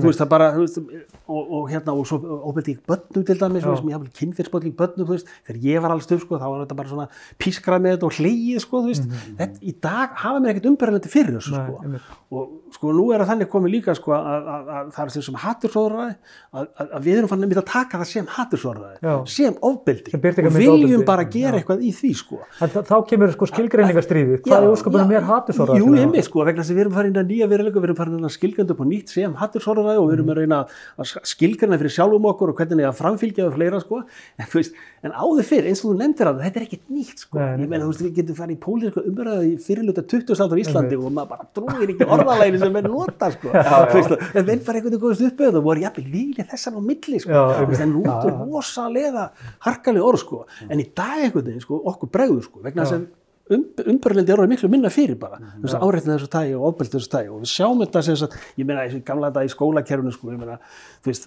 [0.00, 0.78] Þú veist, og- það bara, veist,
[1.28, 2.18] og, og hérna, og svo
[2.50, 5.84] ofbeldi í börnum til dæmis, veist, mér hafði kynfyrsböld í börnum, þú veist, þegar ég
[5.84, 7.08] var alls stöð, sko, þá var þetta bara svona
[7.38, 9.06] pískrað með þetta og hleyið, sko, þú veist,
[9.38, 12.10] þetta, í dag hafa mér ekkert umbyrðanandi fyrir þessu, Nei, sko, einmitt.
[12.30, 15.22] Og sko, nú er að þannig komið líka, sko, að, að, að það er sem
[15.26, 16.12] sem hatursóðraði,
[16.54, 19.14] að, að, að við erum fann nefnir að taka það sem hatursóðraði, Já.
[19.34, 21.06] sem ofbeldi, Sem og viljum ofbeldi.
[21.08, 22.38] bara gera eitthvað í því, sko.
[22.60, 24.38] En Þá kemur sko skilgreiningarstríðið.
[24.46, 25.78] Hvað er óskapunum mér hatursorða?
[25.80, 28.28] Jú, einmitt sko, vegna þess að við erum farin að nýja veruleika, við erum farin
[28.30, 30.58] að skilgrænda upp á nýtt sem hattursorðaði og við erum að reyna
[31.00, 33.50] að skilgrænda fyrir sjálfum okkur og hvernig að framfylgja
[42.20, 43.84] og fleira en, þú veist, en áður fyrr, eins og þú nefndir að þetta ekkert
[43.84, 43.84] nýtt Nei, nei.
[43.84, 43.84] ég meina þú veist, við getum farið í pólitíska umræðu í fyrirluta 20.
[43.84, 44.64] aldar í Íslandi og maður bara trúir ekki orðalæginu sem er nota sko, en venn
[44.66, 47.42] fara einhvern veginn góðist upp og voru jafnvel vilja þessan á milli sko, Já,
[47.84, 49.24] en nú er rosalega
[49.66, 52.98] harkaleg orð sko, en í dag einhvern veginn sko, okkur bregður sko, vegna þess
[53.50, 55.38] að um, umbörlendi eru miklu minna fyrir bara.
[55.56, 58.34] Þú veist, áreitna þessu tægi og ofbeldi þessu tægi og við sjáum þetta sem sagt,
[58.60, 60.56] ég meina þessi gamla þetta í skólakerfinu sko, ég meina,
[61.00, 61.24] þú veist,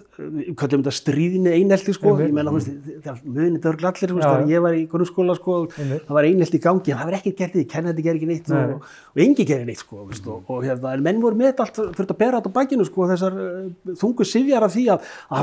[0.60, 2.70] kallum þetta stríðinni einelti sko, ég meina, þú veist,
[3.04, 6.14] það munið þetta örgl allir, þú veist, Já, þegar ég var í grunnskóla sko, það
[6.18, 8.64] var einelti í gangi, það var ekkert gert í því, kennandi ger ekki neitt Nei.
[8.64, 8.78] og,
[9.12, 11.78] og engi gerir neitt sko, veist, og, og hérna, en menn voru með þetta allt
[11.98, 13.68] fyrir að bera þetta á bakinu sko, þessar uh,
[14.00, 15.42] þungu sifjar af því að, að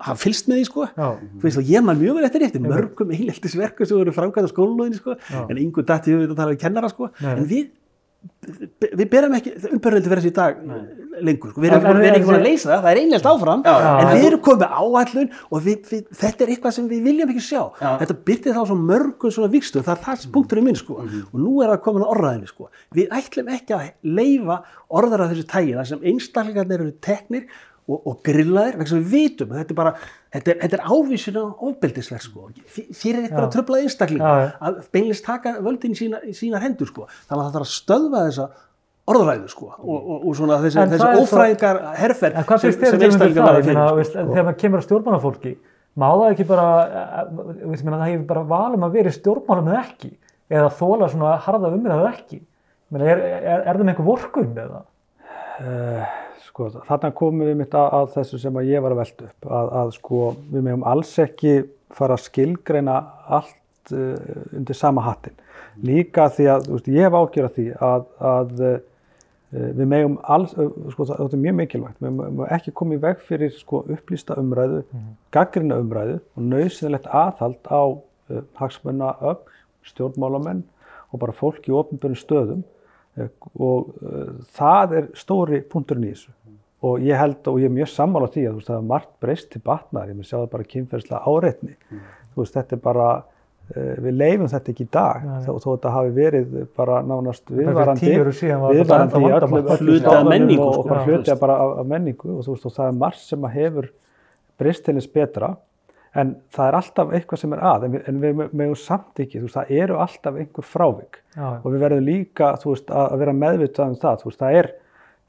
[0.00, 0.86] hafa að fylst með því sko,
[1.42, 5.16] veist, ég man mjög vel eftir eftir mörgum eineltisverku sem voru framkvæmt á skólanóðinu sko,
[5.48, 7.32] en einhver dætti við að tala við kennara sko, Nei.
[7.38, 7.66] en við
[8.96, 10.56] við berum ekki umbörðildi þessi í dag
[11.22, 11.60] lengur, sko.
[11.62, 13.90] við erum, ekki búin en- að leysa það, það er einhelt áfram Já, já.
[14.00, 17.44] en við erum komið áallun og við, við, þetta er eitthvað sem við viljum ekki
[17.46, 17.60] sjá.
[17.80, 17.90] Já.
[18.02, 20.98] þetta byrtið þá svo mörgum svona vikstum það er það punkturinn minn sko.
[21.06, 22.68] Og nú er það komin að orðaðinni sko.
[22.98, 24.58] Við ætlum ekki að leifa
[24.90, 27.46] orðar af þessu tægi þar sem einstaklingarnir eru teknir
[27.86, 29.92] og, og grillaðir vegna sem við vitum að þetta er bara
[30.34, 33.46] þetta er, þetta er ávísin á ofbeldisverk sko F- fyrir eitthvað Já.
[33.46, 34.48] að tröfla einstaklinga Já, já.
[34.70, 37.74] að beinlist taka völdin í sína, í sínar hendur sko þannig að það þarf að
[37.76, 38.48] stöðva þessa
[39.06, 42.64] orðræðu sko og, og, og svona þessi, En þessi er svo- ófræðingar herferð En hvað
[42.66, 45.52] finnst þér til um veist, en Þegar maður kemur að stjórnmálafólki,
[46.02, 47.30] má það ekki bara, eh,
[47.70, 50.10] veist, meina, það hefur bara valum að vera í stjórnmálum eða ekki,
[50.50, 52.40] eða þóla svona harða umræðu ekki.
[52.42, 54.82] Ég Meina, er, er, er það með einhver vorkun eða?
[56.56, 59.48] Sko, þarna komum við mitt að, að þessu sem að ég var að velta upp
[59.52, 60.18] að, að sko,
[60.54, 61.50] við meðum alls ekki
[61.92, 62.94] fara að skilgreina
[63.36, 64.14] allt uh,
[64.56, 65.34] undir sama hattin
[65.84, 68.78] líka því að, veist, ég hef ágjörð því að, að uh,
[69.52, 71.98] við megum alls, uh, sko, það, þetta er mjög mikilvægt.
[72.06, 77.10] Við megum ekki koma í veg fyrir sko, upplýsta umræðu, mm gaggrina umræðu og nöðsynlegt
[77.12, 77.84] aðhald á
[78.56, 79.42] hagsmunna öll,
[79.84, 80.64] stjórnmálamenn
[81.12, 82.64] og bara fólk í ofnbjörnum stöðum
[83.60, 83.92] og
[84.56, 86.32] það er stóri punkturinn í þessu
[86.84, 89.14] og ég held og ég er mjög sammála því að þú veist, það er margt
[89.22, 91.74] breyst til batnar, ég með sjá það bara kynferðslega áreitni.
[92.34, 95.26] Þú veist, þetta er bara uh, við leifum þetta ekki í dag.
[95.26, 95.38] Nei.
[95.46, 98.10] þó, þó þetta hafi verið bara nánast viðvarandi
[98.76, 99.28] viðvarandi í
[100.28, 101.32] menningu, og, sko, og bara veist.
[101.40, 102.34] bara af, menningu.
[102.34, 103.92] Og, þú veist, og það er margt sem að hefur
[104.60, 105.54] breyst til þess betra.
[106.16, 107.82] En það er alltaf eitthvað sem er að.
[107.86, 111.18] En við, en við megum samt ekki, þú veist, það eru alltaf einhver frávik.
[111.36, 114.22] Já, og við verðum líka þú veist, að að vera meðvitað um það.
[114.22, 114.70] Þú veist, það, er,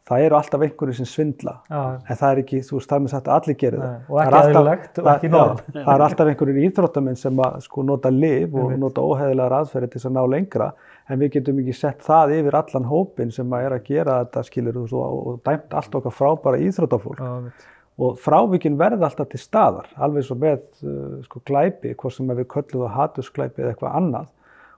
[0.08, 1.54] það eru alltaf einhverju sem svindla.
[1.70, 3.96] Já, en það er ekki, þú veist, það er með sagt að allir gerir það.
[4.08, 5.58] Og ekki Það eðlilegt og það- ekki norm.
[5.68, 9.90] já, það er alltaf einhverjur íþróttamenn sem að sko nota liv og nota óheðilegar aðferði
[9.92, 10.72] til þess að ná lengra.
[11.10, 14.44] En við getum ekki sett það yfir allan hópin sem að er að gera þetta
[14.48, 17.20] skilur og, og, og dæmt allt okkar frábæra íþróttafólk.
[17.20, 17.52] Já,
[17.98, 22.46] og frávíkin verða alltaf til staðar alveg svo með uh, sko glæpi hvort sem við
[22.54, 24.28] köllum það hatursglæpi eða eitthvað annað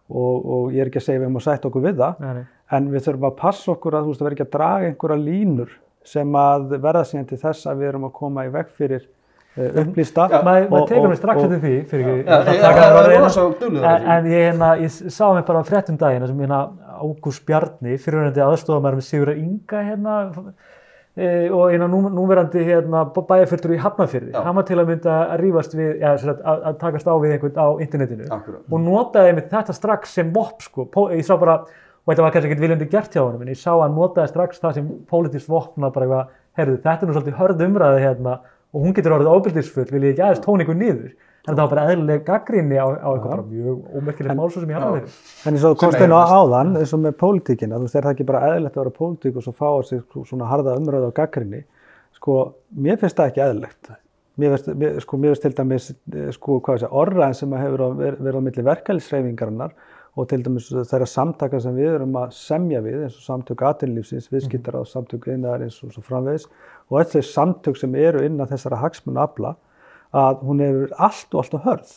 [0.09, 2.33] og, og ég er ekki að segja við erum að sætta okkur við það Nei,
[2.39, 2.43] nei.
[2.77, 5.23] en við þurfum að passa okkur að þú veist að vera ekki að draga einhverja
[5.23, 5.71] línur
[6.09, 9.81] sem að verða síðan til þess að við erum að koma í veg fyrir uh,
[9.83, 13.99] upplýsta Já, Maður og- mig strax og- eftir því, fyrir ekki, hérna.
[14.15, 16.61] En, ég, hérna, ég sá mig bara á fréttum daginn sem hérna
[16.99, 20.15] Ágúst Bjarni, fyrirverandi aðstofamæður með Sigur Inga hérna
[21.17, 24.33] e, og hérna nú, núverandi hérna bæjarfyrtur í Hafnarfyrði.
[24.35, 27.59] Hann var til að mynda að rífast við, ja, að, að, takast á við einhvern
[27.59, 28.65] á internetinu Akkúrat.
[28.69, 30.89] og notaði með þetta strax sem vopp sko.
[31.13, 31.61] Ég sá bara,
[32.03, 34.33] og þetta var kannski ekkert viljandi gert hjá honum, en ég sá að hann notaði
[34.33, 38.39] strax það sem pólitískt vopna bara eitthvað, herðu, þetta er nú svolítið hörð umræði hérna
[38.69, 41.13] og hún getur orðið óbyldisfull, vil ég ekki aðeins tóna ykkur niður.
[41.49, 44.69] En það var bara eðlileg gaggrinni á, á eitthvað bara mjög ómerkilegt mál svo sem
[44.69, 45.15] ég hafa verið.
[45.79, 46.35] Sem er inn á best.
[46.39, 49.35] áðan, eins og með pólitíkina, þú veist, er það ekki bara eðlilegt að vera pólitík
[49.39, 51.63] og svo fá á sig sko- svona harða umröðu á gaggrinni?
[52.19, 52.37] Sko,
[52.77, 53.91] mér finnst það ekki eðlilegt.
[54.39, 57.63] Mér finnst, mér, sko, mér finnst til dæmis, eh, sko, hvað sé, orðræðin sem að
[57.65, 59.71] hefur á- ver- verið á milli verkefælisreifingarinnar
[60.17, 64.29] og til dæmis þeirra samtaka sem við erum að semja við, eins og samtök aðeinlífsins,
[64.31, 66.47] viðskiptar og samtök innar eins og svo framvegis
[66.89, 69.55] og öll þau samtök sem eru innan þessara hagsmuna afla,
[70.13, 71.91] að hún hefur allt og allt og hörð.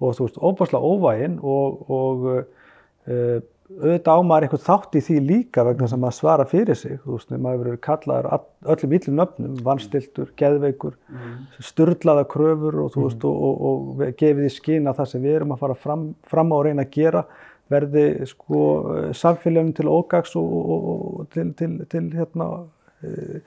[0.00, 5.16] Og þú veist, óbáslega óvægin og, og uh, auðvitað á maður eitthvað þátt í því
[5.28, 9.18] líka vegna sem maður svara fyrir sig, þú veist, maður hefur kallaður all- öllum illum
[9.20, 10.96] nöfnum, vannstiltur, geðveikur,
[11.62, 15.22] sturlaða kröfur og þú veist, og, og, og við- gefið í skinn að það sem
[15.22, 17.22] við erum að fara fram, fram á að reyna að gera
[17.70, 18.60] verði sko
[19.14, 22.48] samfélagum til ógags og, og, og til, til, til hérna
[23.06, 23.38] eh,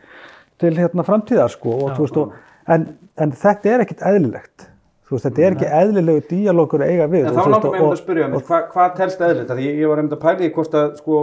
[0.64, 1.74] til hérna framtíðar sko.
[1.84, 2.32] Og, þú veist, og,
[2.72, 2.86] en,
[3.22, 4.70] en þetta er ekkit eðlilegt.
[5.14, 8.00] Veist, þetta er ekki eðlilegu díalókur að eiga við En þá langar mig einmitt að
[8.00, 9.52] spyrja mig, hva, hvað telst eðlilegt?
[9.52, 11.18] Því ég, ég var einmitt að pæla í hvort að, sko,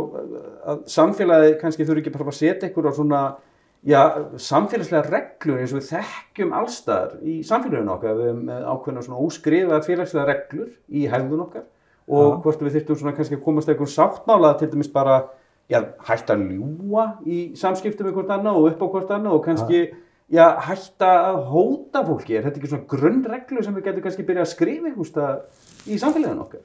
[0.70, 3.22] að samfélagi kannski þurfi ekki að setja ykkur á svona,
[3.90, 4.00] já,
[4.46, 9.24] samfélagslega reglur eins og við þekkjum allstaðar í samfélaginu okkar, við erum með ákveðna svona
[9.26, 11.66] óskrifaða félagslega reglur í hefðun okkar
[12.10, 15.18] og hvort við þyrftum svona kannski að komast að einhvern sáttmála til dæmis bara,
[15.70, 19.44] já, hætta að ljúa í samskiptum með hvort annað og upp á hvort annað og
[19.46, 19.98] kannski, já,
[20.38, 22.36] hætta að hóta fólki.
[22.38, 25.40] Er þetta ekki svona grunnreglu sem við getum kannski byrjað að skrifa staðar
[25.86, 26.60] í samfélaginu okkar?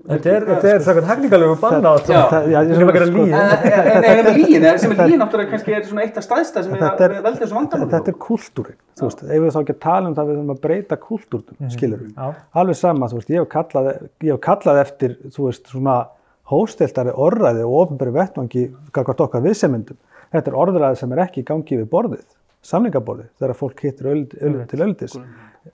[0.00, 2.00] Þetta er, þetta er svona hegningalegu banna á Já.
[2.00, 2.28] þetta.
[2.30, 3.32] Það- já, ég- Við erum að gera sko- líð.
[3.34, 6.62] En en- en er líin, sem er líin náttúrulega kannski er svona eitt af staðstæð
[6.64, 7.90] sem er er, að velja þessu vandamáli.
[7.90, 10.54] þetta er kúltúrin þú veist, ef við þá ekki að tala um það við þurfum
[10.56, 12.34] að breyta kúltúrnum, mm skilur við Já.
[12.54, 16.06] alveg sama, þú veist, ég hef kallað, ég hef kallað eftir, þú veist, svona
[16.50, 19.96] hósteltari orðræði og ofnbæri vettvangi gagvart okkar viðsemyndum.
[20.32, 22.24] Þetta er orðræði sem er ekki í gangi við borðið,
[22.62, 25.14] samlingaborðið, þegar fólk hittir öl, öl, til öldis.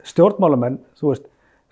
[0.06, 1.24] Stjórnmálamenn, þú veist,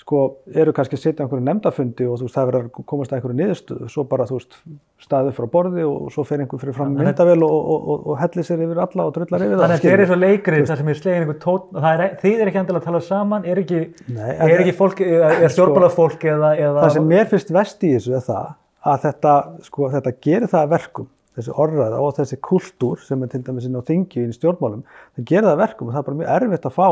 [0.05, 0.19] sko,
[0.53, 3.17] eru kannski að sitja á einhverju nefndafundi og þú veist, það verður að komast að
[3.19, 4.57] einhverju niðurstöðu, svo bara, þú veist,
[5.05, 8.47] staðið frá borði og svo fer einhver fyrir fram myndavél og, og, og, og hellir
[8.49, 10.05] sér yfir alla og drullar yfir Þannig að þetta er skilurðu.
[10.05, 12.89] eins og leikrið þar sem er slegin einhver tótt, er, þið er ekki endilega að
[12.91, 16.95] tala saman, er ekki, Nei, en er það- ekki fólk, er stjórnbálafólk eða, eða það
[16.99, 18.53] sem mér finnst vest í þessu er það
[18.95, 19.35] að þetta,
[19.71, 23.67] sko, þetta gerir það að verkum þessi orðræða og þessi kultúr sem er til dæmis
[23.69, 24.83] inn á þingi í stjórnmálum
[25.17, 26.89] það gerir það að verkum og það er bara mjög erfitt að fá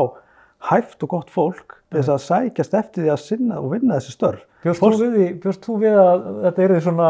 [0.69, 4.43] hæft og gott fólk þess að sækjast eftir því að sinna og vinna þessi störf.
[4.63, 7.09] Þú við, því- bjóst þú við að þetta eru svona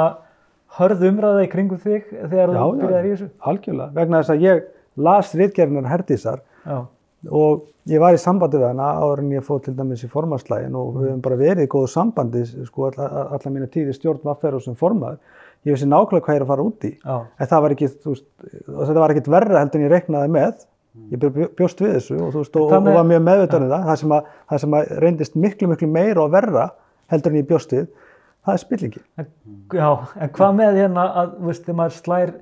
[0.80, 3.28] hörð umræða í kringum þig þegar já, þú já, byrjaðir í þessu?
[3.52, 4.64] algjörlega, vegna þess að ég
[4.98, 6.80] las ritgerðinar Herdísar Já,
[7.30, 7.62] og
[7.94, 10.96] ég var í sambandi við hana áður en ég fór til dæmis í formanslægin og
[10.98, 14.64] við höfum bara verið í góðu sambandi sko alla, alla mína tíði stjórn vaffer og
[14.66, 15.20] sem formaður
[15.64, 16.92] ég vissi nákvæmlega hvað ég er að fara út í.
[17.00, 18.28] Já, en það var ekki, veist,
[18.68, 20.64] þetta var ekkit verra heldur en ég reiknaði með.
[21.10, 23.86] Ég bjó- bjóst við þessu og, veist, og, og var mjög meðvitaður um það.
[23.90, 26.68] Það sem, að, það sem að reyndist miklu miklu meira og verra
[27.10, 27.88] heldur en ég bjóst við
[28.44, 29.02] það er spillingi.
[29.18, 29.30] En,
[29.74, 29.88] já,
[30.20, 32.34] en hvað með hérna að, veist, þegar maður slær,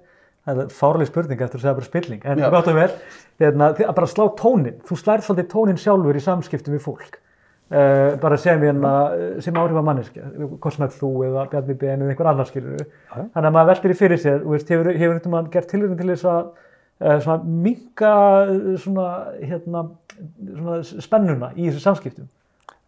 [0.49, 2.87] það er fárlega spurning eftir að segja bara spilling, en gott og vel,
[3.43, 7.19] hérna, að bara slá tónin, þú slær svolítið tónin sjálfur í samskiptum við fólk,
[7.71, 8.89] bara sem hérna,
[9.39, 12.81] sem áhrif að manneskja, hvort sem er þú eða Bjarni Ben eða einhver annar skilur
[13.13, 16.09] þannig að maður veltir í fyrir sér, þú veist, hefur, hefur mann gert tilhörun til
[16.11, 18.13] þess að uh, svona minka
[18.83, 19.07] svona,
[19.39, 19.85] hérna,
[20.49, 22.27] svona spennuna í þessu samskiptum.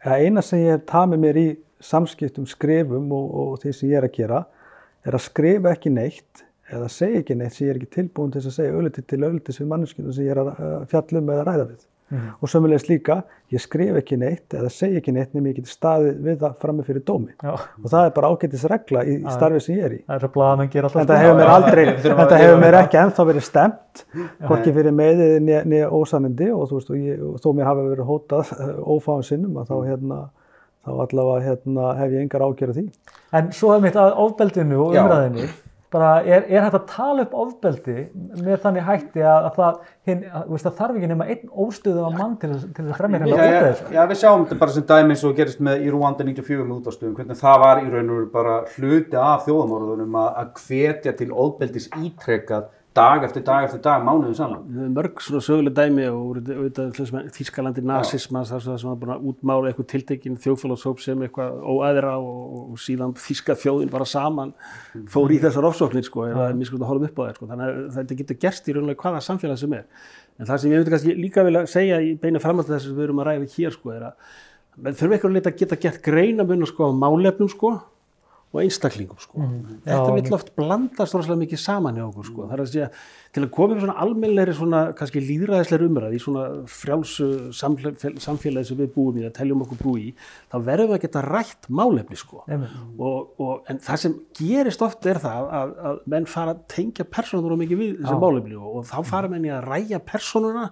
[0.04, 1.48] Það eina sem ég hef tamið mér í
[1.84, 4.43] samskiptum, skrifum og, og því sem ég er að gera
[5.04, 6.43] er að skrifa ekki neitt
[6.74, 9.56] eða segja ekki neitt sem ég er ekki tilbúin til að segja ölliti til ölliti
[9.56, 11.82] sem manneskjum sem ég er að uh, fjalla um eða ræða við.
[12.41, 13.15] Og sömulegis líka,
[13.54, 16.84] ég skrif ekki neitt eða segja ekki neitt nema ég geti staðið við það frammi
[16.86, 17.32] fyrir dómi.
[17.41, 19.99] Já, Og það er bara ágætis regla í, í starfi sem ég er í.
[20.06, 21.02] það er svo blaðamenn gera alltaf.
[21.02, 22.84] Þetta hefur mér aldrei, við þurfum að þetta lifa hefur mér það.
[22.86, 24.06] ekki ennþá verið stemt,
[24.47, 25.34] hvorki fyrir meiðið
[25.73, 28.54] niður ósannindi og þú veist, og, ég, og þó mér hafi verið hótað
[28.97, 30.21] ófáðan sinnum að þá hérna,
[30.84, 32.86] þá allavega hérna hef ég engar ágjörð því.
[33.34, 35.04] En svo er mitt að ofbeldinu og Já.
[35.06, 35.47] umræðinu,
[35.93, 37.95] bara er, er hægt að tala upp ofbeldi
[38.41, 39.79] með þannig hætti að, að það,
[40.10, 43.21] hinn, að, það þarf ekki nema einn óstöðu af mann til, til þess að fremja
[43.21, 43.95] hérna ofbeldi.
[43.97, 46.79] já, við sjáum þetta bara sem dæmi eins og gerist með í Rwanda 94 með
[46.79, 51.29] útastöðum, hvernig það var í raun og veru bara hluti af þjóðamorðunum að, hvetja til
[51.32, 54.62] óðbeldis ítrekkað dag eftir dag eftir dag, mánuðin saman.
[54.69, 59.13] Við höfum mörg svona söguleg dæmi og auðvitað Þískalandi nasismas þar sem það var búin
[59.15, 64.53] að útmála eitthvað tiltekinn þjóðfélagshóp sem eitthvað óæðra og, og síðan Þíska þjóðin bara saman
[65.13, 67.49] fór í þessar ofsóknir sko, eða mér sko að horfum upp á það sko.
[67.53, 69.88] þannig að þetta getur gerst í raunlega hvaða samfélag sem er.
[70.38, 73.08] En það sem ég myndi kannski líka vilja segja í beina framhald þess að við
[73.08, 76.89] erum að ræða hér sko er að þurfum eitthvað að geta gert greina mun sko
[76.89, 77.73] á málefnum sko
[78.54, 79.42] og einstaklingum sko.
[79.42, 82.48] Já, þetta vill oft blandast rosalega mikið saman hjá okkur sko.
[82.48, 82.89] það er að segja,
[83.34, 88.78] til að koma með svona almennlegri svona kannski líðræðisleiri umræð í svona frjálsu samfélagi, sem
[88.78, 90.12] við búum í, að teljum okkur búi í
[90.52, 92.43] þá verðum við að geta rætt málefni sko.
[92.46, 97.08] Og, og, en það sem gerist oft er það að, að menn fara að tengja
[97.10, 100.67] persónur og mikið við þessi málefni og, og þá fara menn í að ræja persónuna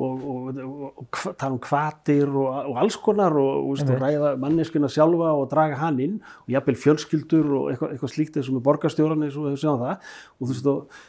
[0.00, 1.04] og,
[1.36, 5.76] tala um kvatir og, og alls konar og, og, veist, ræða manneskuna sjálfa og draga
[5.84, 9.50] hann inn og jafnvel fjölskyldur og eitthvað, eitthvað slíkt eins og með borgarstjóran eins og
[9.50, 10.12] við sjáum það.
[10.40, 11.00] Og þú veist og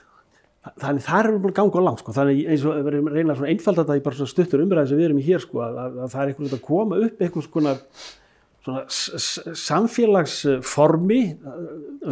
[0.62, 2.14] þannig það er búin að ganga á langt sko.
[2.16, 3.46] þannig eins og við erum að reyna að
[3.82, 6.12] þetta í bara svona stuttur umræði sem við erum í hér sko, að, að, að
[6.14, 7.80] það er einhvern veginn að koma upp einhvers konar
[8.62, 8.84] svona
[9.58, 11.64] samfélagsformi eh,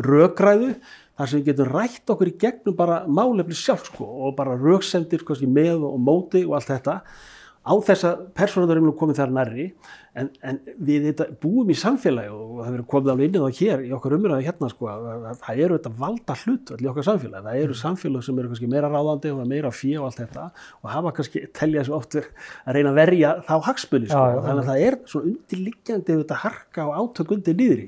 [0.02, 0.72] rökræðu
[1.20, 5.22] þar sem við getum rætt okkur í gegnum bara málefni sjálf sko, og bara röksendir
[5.46, 7.02] með og móti og allt þetta
[7.60, 9.66] á þess að persónuður eru komið þar nærri
[10.18, 13.60] en, en við þetta búum í samfélagi og það verður komið alveg inn í það
[13.60, 16.90] hér í okkar umræðu hérna sko að, að, að það eru þetta valda hlut í
[16.90, 20.22] okkar samfélagi, það eru samfélagi sem eru kannski meira ráðandi og meira fjö og allt
[20.24, 20.48] þetta
[20.82, 24.72] og hafa kannski telja þessu oft að reyna að verja þá hagsmunni sko, þannig að
[24.72, 27.88] það er svona undirliggjandi þetta harka og átök undir niðri.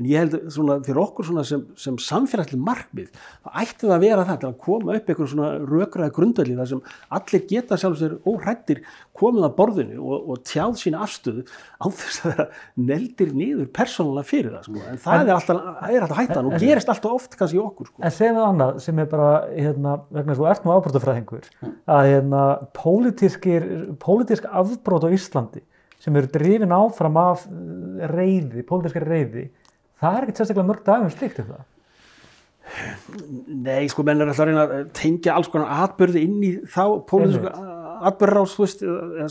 [0.00, 4.04] En ég held svona fyrir okkur svona sem, sem samfélagslega markmið þá ætti það að
[4.06, 6.80] vera það til að koma upp einhver svona rökraði grundvöldi þar sem
[7.18, 8.80] allir geta sjálf sér óhrættir
[9.18, 11.44] komið að borðinu og, og tjáð sína afstöðu
[11.82, 12.46] á þess að vera
[12.90, 14.84] neldir niður persónulega fyrir það sko.
[14.90, 18.02] en það er alltaf, alltaf hættan og gerist alltaf oft kannski í okkur sko.
[18.02, 21.50] En segjum við annað sem er bara, hérna, vegna þú ert nú afbrótafræðingur,
[21.96, 22.44] að hérna,
[22.78, 23.68] pólitískir,
[24.02, 25.64] pólitísk afbrót á Íslandi
[26.02, 29.44] sem eru drifin áfram af eh, reiði, pólitískari reiði,
[30.02, 31.68] það er ekkert sérstaklega mörg dagum slíkt um það.
[33.52, 36.84] Nei, sko, menn er alltaf að reyna að tengja alls konar atbyrði inn í þá
[37.10, 37.50] pólitísku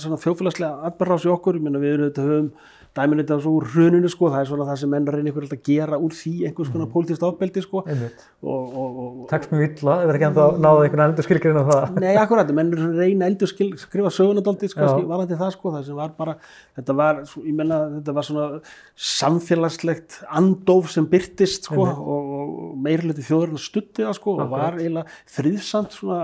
[0.01, 2.53] svona þjóðfélagslega atbyrðarás í okkur, ég menna við höfum
[2.91, 5.61] dæminu þetta svo úr hruninu, sko, það er svona það sem menn reyna ykkur að
[5.63, 8.25] gera úr því einhvers konar pólitískt ofbeldi, sko, Einmitt.
[8.43, 11.59] og, og, og, Tekst mjög illa, það verður ekki enda að náða einhvern endur skilgrinn
[11.63, 12.01] á það.
[12.03, 16.11] Nei, akkurat, menn reyna eldur skil, skrifa sögunadaldið, sko, varandi það, sko, það sem var
[16.19, 16.35] bara,
[16.81, 18.49] þetta var, svo- ég menna, þetta var svona
[19.15, 25.17] samfélagslegt andóf sem byrtist, sko, og, og meirluti þjóðurinn stutti það, sko, og var eiginlega
[25.35, 26.19] friðsamt svona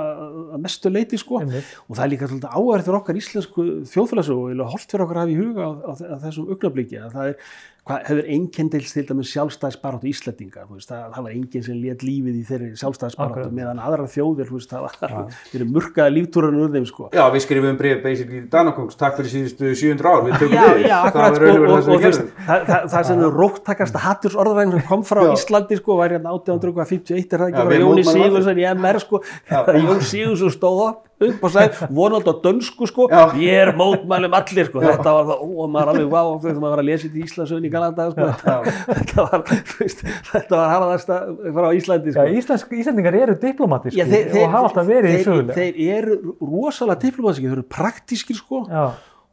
[0.57, 4.75] að mestu leiti, sko, og það er líka áhverð fyrir okkar íslensku þjóðfélagsögu og eiginlega
[4.75, 7.41] holdt fyrir okkar að hafa í huga á, á, á þessum augnabliki að það er
[7.87, 12.43] hvað hefur einkendils til dæmis sjálfstæðisbaráttu Íslandinga, það, það var enginn sem let lífið í
[12.47, 13.55] þeirri sjálfstæðisbaráttu Akkurat.
[13.57, 15.15] meðan aðrar þjóðir, veist, það var
[15.51, 17.09] þeirri murkaða líftúrun úr þeim, sko.
[17.15, 20.85] Já, við skrifum bref basically í Danakongs, takk fyrir síðustu 700 ár, við tökum við.
[20.91, 22.29] það sko, var raunverulega og, það sem við gerðum.
[22.47, 25.31] það, það, það sem er róttakasta hattursorðræðin sem kom frá Já.
[25.37, 29.23] Íslandi, sko, var hérna 1851 er það ekki við Jóni Sigursson í MR, sko,
[29.87, 33.21] Jón Sigursson stóð upp upp og sagði, vonandi á dönsku, sko, Já.
[33.41, 36.75] ég er mótmælum allir, sko, þetta var það, ó, og maður alveg, vá, þegar maður
[36.75, 38.55] var að lesa þetta í Íslandsögun í Galanda, sko, þetta,
[38.99, 41.19] þetta var, þú veist, þetta var harðasta
[41.57, 42.37] frá Íslandi, Já, sko.
[42.41, 45.57] Íslensk, Íslendingar eru diplomatískir Já, þeir, og hafa alltaf verið í þeir, sögulega.
[45.57, 46.19] þeir eru
[46.53, 48.85] rosalega diplomatískir, þeir eru praktískir, sko, Já,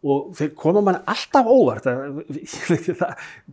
[0.04, 1.86] og þeir koma mann alltaf óvart.
[1.88, 2.18] Að,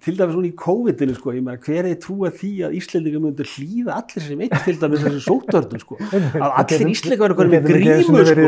[0.03, 3.47] til dæmis svona í COVID-inu sko, ég meina hver er trúa því að Íslendingar myndur
[3.47, 8.25] hlýða allir sem einn til dæmis þessu sótörnum sko, að allir Íslendingar verður með grímur
[8.27, 8.41] sko.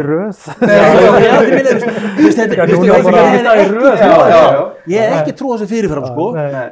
[4.92, 5.72] ég hef ekki trúað já, þessu.
[5.72, 6.28] fyrirfram sko,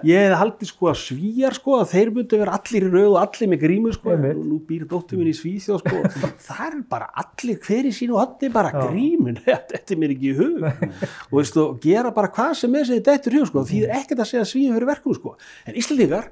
[0.10, 3.20] ég hef haldið sko að svíjar sko að þeir myndu vera allir í röð og
[3.22, 6.04] allir með grímur sko, nú, býr dóttur minn í Svíþjóð sko,
[6.50, 10.38] það er bara allir hver í sínu hodni bara grímun, þetta er mér ekki í
[10.42, 10.68] hug
[11.30, 14.24] og veistu, gera bara hvað sem er sem þetta eftir hug sko, því er ekkert
[14.24, 15.36] að segja svíðum fyrir verkum sko,
[15.68, 16.30] en Íslandingar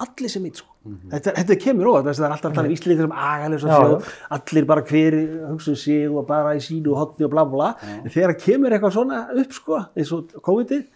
[0.00, 0.68] allir sem eitt sko.
[1.12, 4.14] Þetta, þetta kemur óvægt, það er alltaf að tala um Íslandingar sem agalir Já, þjóð,
[4.36, 5.18] allir bara hver
[5.50, 8.96] hugsa um sig og bara í sínu hodni og bla bla, en þegar kemur eitthvað
[8.96, 10.88] svona upp sko, eins og COVID-ið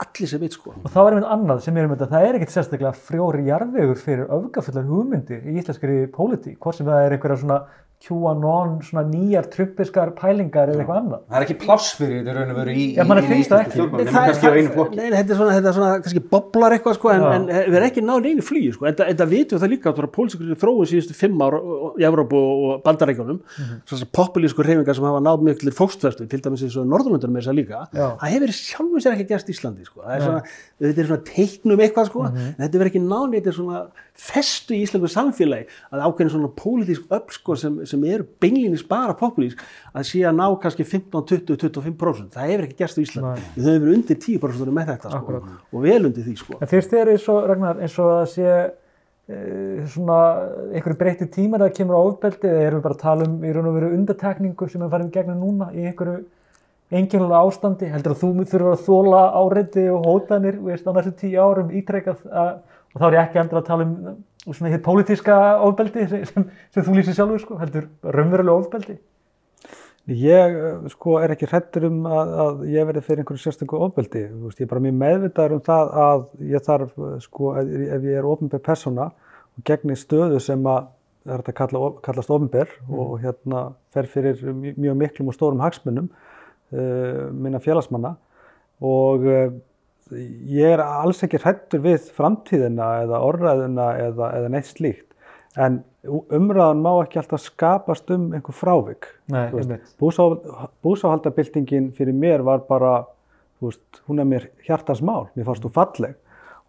[0.00, 0.72] allir sem eitt sko.
[0.76, 4.00] Og þá er einmitt annað sem er um þetta, það er ekkert sérstaklega frjóri jarðvegur
[4.00, 7.58] fyrir öfgafullar hugmyndir í íslenskari pólitík, hvort sem það er einhverja svona
[8.00, 11.24] QAnon, svona nýjar truppiskar pælingar eða eitthvað annað.
[11.28, 13.76] Það er ekki pláss fyrir þetta raun og veru í, Já, í finnst það ekki.
[13.76, 17.46] Nei, það- það- þetta er svona, þetta er svona kannski boblar eitthvað sko, en, en
[17.50, 19.92] við erum ekki náður einu flugi sko, en það- en það vitum við það líka
[19.92, 21.60] að pólitíkur þróun síðustu fimm ára
[22.00, 24.10] í Evrópu og Bandarækjunum mm -hmm.
[24.16, 27.58] populísku reyfingar sem hafa náð miklir fókstverstu, til dæmis eins og Norðurlundunum er þess að
[27.60, 30.42] líka, það hefur sjálfum sér ekki gerst í Íslandi sko, það er svona,
[30.80, 33.86] þetta er svona teiknum eitthvað sko, en þetta verður ekki náð þetta er svona
[34.20, 39.16] festu í íslensku samfélagi að ákveðin svona pólitísk öll sko, sem, sem eru beinlínis bara
[39.18, 39.62] populísk
[39.92, 43.68] að sé að ná kannski 15, 20, 25% það hefur ekki gerst í Íslandi, við
[43.68, 45.40] höfum verið undir 10% með þetta sko,
[45.72, 46.58] og vel undir því sko.
[46.60, 49.40] En finnst þér eins og, Ragnar, eins og að sé e,
[49.94, 50.18] svona
[50.70, 53.54] einhverju breytti tímar að kemur á ofbeldi eða erum við bara að tala um í
[53.54, 56.20] raun og veru undatekningu sem við farum gegnum núna í einhverju
[56.90, 57.88] enginlega ástandi?
[57.90, 62.24] Heldur að þú þurfur að þóla áreiti og hótanir veist, á næstu tíu árum ítrekkað
[62.26, 62.52] að,
[62.94, 64.18] og þá er ég ekki endur að tala um uh,
[64.50, 65.36] svona hér pólitíska
[65.66, 66.26] ofbeldi sem,
[66.72, 68.98] sem, þú lýsir sjálfur sko, heldur raunverulega ofbeldi.
[70.10, 74.24] Ég eh, sko er ekki hrettur um að, að ég verði fyrir einhverju sérstöku ofbeldi.
[74.46, 76.24] Veist, ég er bara mjög meðvitaður um það að
[76.54, 80.88] ég þarf eh, sko ef ég er ofnbær persóna og gegni stöðu sem að
[81.28, 85.60] er hægt að kalla, kallast ofnbær og hérna fer fyrir mj- mjög miklum og stórum
[85.60, 86.06] hagsmunum
[86.72, 88.14] uh, minna félagsmanna
[88.80, 89.50] og uh,
[90.10, 95.06] ég er alls ekki hrættur við framtíðina eða orðræðuna eða, eða neitt slíkt.
[95.58, 99.08] En umræðan má ekki alltaf skapast um einhver frávik.
[100.00, 102.94] Búsáhaldabildingin fyrir mér var bara,
[103.62, 106.16] veist, hún er mér hjartans mál, mér fannst hún falleg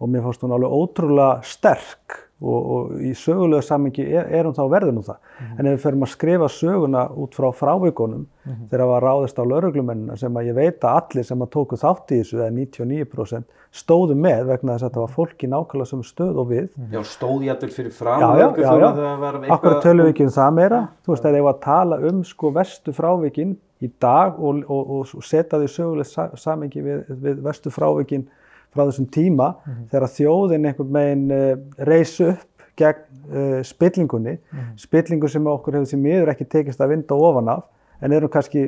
[0.01, 4.63] og mér fannst hún alveg ótrúlega sterk og, og í sögulegu samengi er, hún þá
[4.71, 5.19] verður nú það.
[5.57, 9.43] En ef við förum að skrifa söguna út frá frávikunum þegar það var ráðist á
[9.45, 13.59] lauruglumennina sem að ég veit að allir sem að tóku þátt í þessu eða 99%
[13.81, 16.69] stóðu með vegna þess að þetta var fólk í nákvæmlega sem stöð og við.
[16.91, 18.87] Já, stóð ég alltaf fyrir fram Já, já, já, já.
[18.97, 21.65] þegar var Akkur tölum við ekki um það meira, þú veist, að ég var að
[21.67, 26.27] tala um sko vestu frávikin í dag og, og, og, og setja því sögulegt sa
[26.37, 28.27] samengi við, við vestu frávikin
[28.71, 29.51] frá þessum tíma
[29.91, 31.51] þegar þjóðin einhvern veginn uh,
[31.89, 32.47] reys upp
[32.79, 34.37] gegn uh, spillingunni,
[34.79, 37.67] spillingu sem okkur hefur því miður ekki tekist að vinda ofan af
[38.01, 38.65] en erum kannski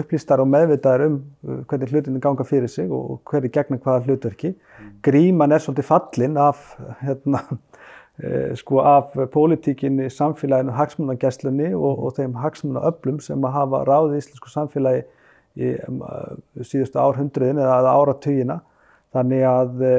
[0.00, 4.54] upplýstar og meðvitaðar um uh, hvernig hlutinu ganga fyrir sig og hvernig gegna hvaða hlutverki.
[5.04, 6.62] Gríman er svolítið fallin af
[7.04, 7.42] hérna,
[8.22, 14.52] eh, sko af pólitíkinni, samfélaginu, hagsmunagesslunni og, og þeim hagsmunaöflum sem að hafa ráðið íslensku
[14.52, 15.04] samfélagi
[15.60, 16.02] í um,
[16.62, 18.60] síðustu árhundruðin eða áratugina.
[19.10, 19.94] Þannig að uh,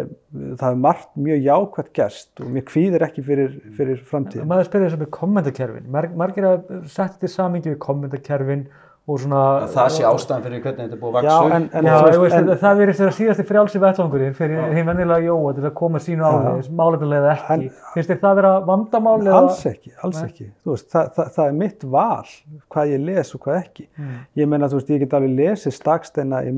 [0.60, 4.48] það er margt mjög jákvæmt gerst og mér kvíðir ekki fyrir, fyrir framtíðin.
[4.48, 5.90] Maður spyrir þess að með kommentakerfin.
[5.92, 8.81] Mar margir að setja þetta samingi við kommentakerfin og
[9.22, 9.40] svona...
[9.66, 11.76] Að það sé ástæðan fyrir hvernig þetta er búið að Já, vaksa en, upp.
[11.80, 14.88] en, Já, þú ég veist, en, en, það verður þeirra síðasti frjálsi vettvangurinn fyrir hinn
[14.92, 17.72] vennilega Jóa til að koma sínu á því, málefnilega eða ekki.
[17.96, 19.16] Finnst þér það vera vandamál?
[19.26, 20.28] eða- alls ekki, alls Nei.
[20.30, 20.48] ekki.
[20.62, 22.30] Þú Veist, það, það, það er mitt val
[22.76, 23.88] hvað ég les og hvað ekki.
[23.98, 24.14] Mm.
[24.44, 26.54] Ég meina, þú veist, ég get alveg lesið staksteina í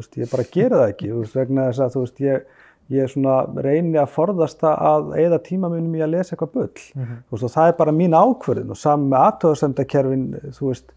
[0.00, 2.44] veist, ég bara gera það ekki, þú veist, vegna þess að, þú veist, ég,
[2.92, 6.82] ég svona reyni að forðast að eigða tíma mínum í að lesa eitthvað bull.
[6.98, 10.26] Þú veist, og það er bara mín ákvörðin og saman með aðtöðasendakerfin,
[10.58, 10.92] þú veist,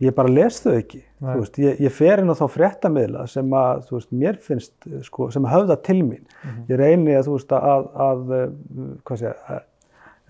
[0.00, 1.02] ég bara les þau ekki.
[1.20, 5.00] Veist, ég, ég fer inn á þá fréttamiðla sem að, þú veist, mér finnst, eh,
[5.04, 6.22] sko, sem höfða til mín.
[6.70, 9.64] Ég reyni að, þú veist, að, að, að hvað sé, að,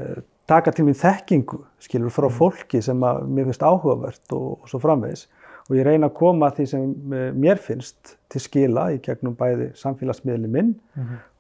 [0.01, 4.69] að taka til mín þekkingu, skilur, frá fólki sem að mér finnst áhugavert og, og
[4.73, 5.29] svo framvegis.
[5.71, 9.37] Og ég reyna að koma að því sem eh, mér finnst til skila í gegnum
[9.39, 10.73] bæði samfélagsmiðli minn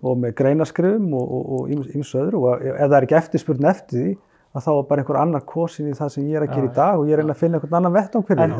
[0.06, 3.66] og með greinaskrifum og, og, og ýmis- ýmsu öðru og ef það er ekki eftirspurn
[3.72, 4.12] eftir því
[4.50, 6.70] að þá er bara einhver annar kosin í það sem ég er að gera í
[6.74, 8.54] dag og ég reyna að finna einhvern annan vettan fyrir En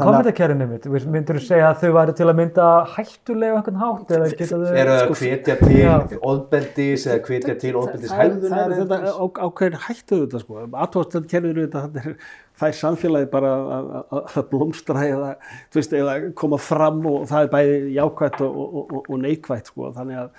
[0.85, 4.13] þú veist, myndir þú segja að þau væri til að mynda hættulega á einhvern hátt.
[4.15, 5.95] Eru það að hvetja til Já.
[6.31, 8.31] ofbeldis eða hvetja til ofbeldis það er,
[8.61, 12.17] er þetta á, ákveðin hættu þetta sko, aðtóðstöld kerfir þetta, er,
[12.61, 15.31] það er samfélagi bara að- að að blómstra eða,
[15.73, 19.73] þú veist, eða koma fram og það er bæði jákvætt og, og, og, og neikvætt
[19.75, 20.31] sko, þannig að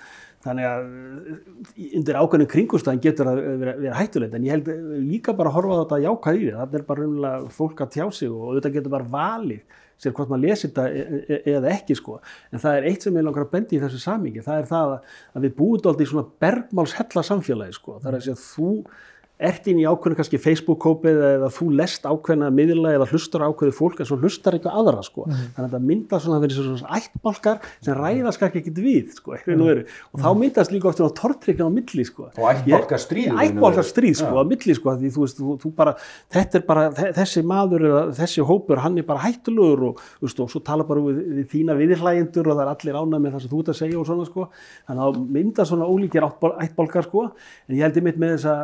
[0.42, 1.36] Þannig að uh,
[1.98, 5.56] undir ákveðinu kringustæðin getur það vera, vera hættulegt en ég held uh, líka bara að
[5.58, 6.56] horfa á þetta jákvæð í því.
[6.58, 10.32] Það er bara raunlega fólk að tjá sig og auðvitað getur bara valið sér hvort
[10.32, 12.16] maður lesi þetta e- e- eða ekki sko.
[12.50, 14.42] En það er eitt sem ég langar að bendi í þessu samingi.
[14.42, 18.00] Það er það að- að við búum þetta í svona bergmálshella samfélagi sko.
[18.02, 18.70] Það er að segja að þú
[19.50, 23.76] ert inn í ákveðinu kannski Facebook-kópið eða þú lest ákveðina miðla eða hlustar á ákveðið
[23.78, 25.26] fólk en svo hlustar eitthvað aðra sko.
[25.28, 29.82] Þannig að þetta myndast svona verið svona ættbálkar sem ræðast kannski ekkit við sko, mm.
[30.12, 32.28] og þá myndast líka ofta tortryggna á milli sko.
[32.32, 32.62] Og raun
[33.32, 33.46] og veru.
[33.46, 34.42] Ættbálkastríð sko, Já.
[34.42, 35.94] á milli sko, því þú veist, þú, þú bara,
[36.36, 40.40] þetta er bara, þe- þessi maður eða þessi hópur, hann er bara hættulegur og, veist,
[40.44, 43.44] og svo tala bara við, við þína viðirhlægendur og það er allir ánað með það
[43.46, 44.46] sem þú ert að segja og svona sko,
[44.88, 47.24] þannig að mynda svona ólíkir ættbál- ættbálkar sko,
[47.68, 48.54] en ég held ég mitt með þessa,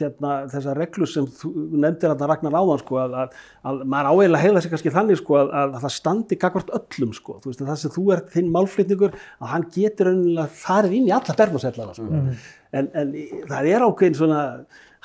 [0.00, 1.50] hérna, þessa reglu sem þú
[1.82, 3.36] nefndir að það ragnar áðan sko, að, að,
[3.70, 7.38] að maður áeiginlega heiða sig kannski þannig sko, að, að það standi gagvart öllum sko,
[7.42, 11.08] þú veist, að það sem þú ert þinn málflýtningur, að hann getur raunilega farið inn
[11.10, 12.24] í alla bermasellara sko.
[12.74, 13.14] En, en
[13.50, 14.40] það er ákveðin svona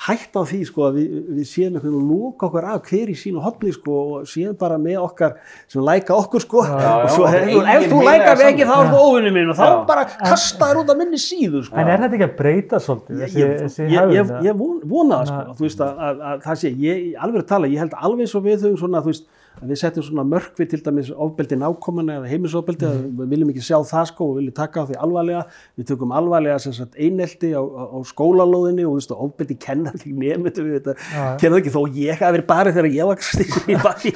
[0.00, 3.10] hægt á því sko að við, við séum einhvern veginn að loka okkur af hver
[3.12, 5.34] í sínu hotni sko og séum bara með okkar
[5.68, 6.62] sem læka okkur sko.
[6.64, 9.58] Já, og svo okkar ef, þú lækar mig ekki þá er þú óvinni minn og
[9.60, 9.74] þá Já.
[9.90, 11.76] bara kasta þér út af minni síðu sko.
[11.76, 14.80] En er þetta ekki að breyta svolítið, þessi, ég, þessi ég, ég, hegðun, ég von-
[14.94, 17.84] vona það sko, þú veist að, að, að það sé, ég alveg að tala, ég
[17.84, 19.28] held alveg svo við þau svona, þú veist,
[19.60, 23.18] við setjum svona mörk við til dæmis ofbeldi nákominni eða heimisofbeldi mm -hmm.
[23.20, 25.42] við viljum ekki sjá það sko og viljum taka á því alvarlega.
[25.78, 29.94] Við tökum alvarlega sem sagt einelti á, á, á skólalóðinni og þú veist ofbeldi kennar
[30.00, 30.94] því nefndu við þetta.
[31.14, 31.36] Já.
[31.40, 34.10] kennar ekki þó ég hafi verið bara þegar ég var í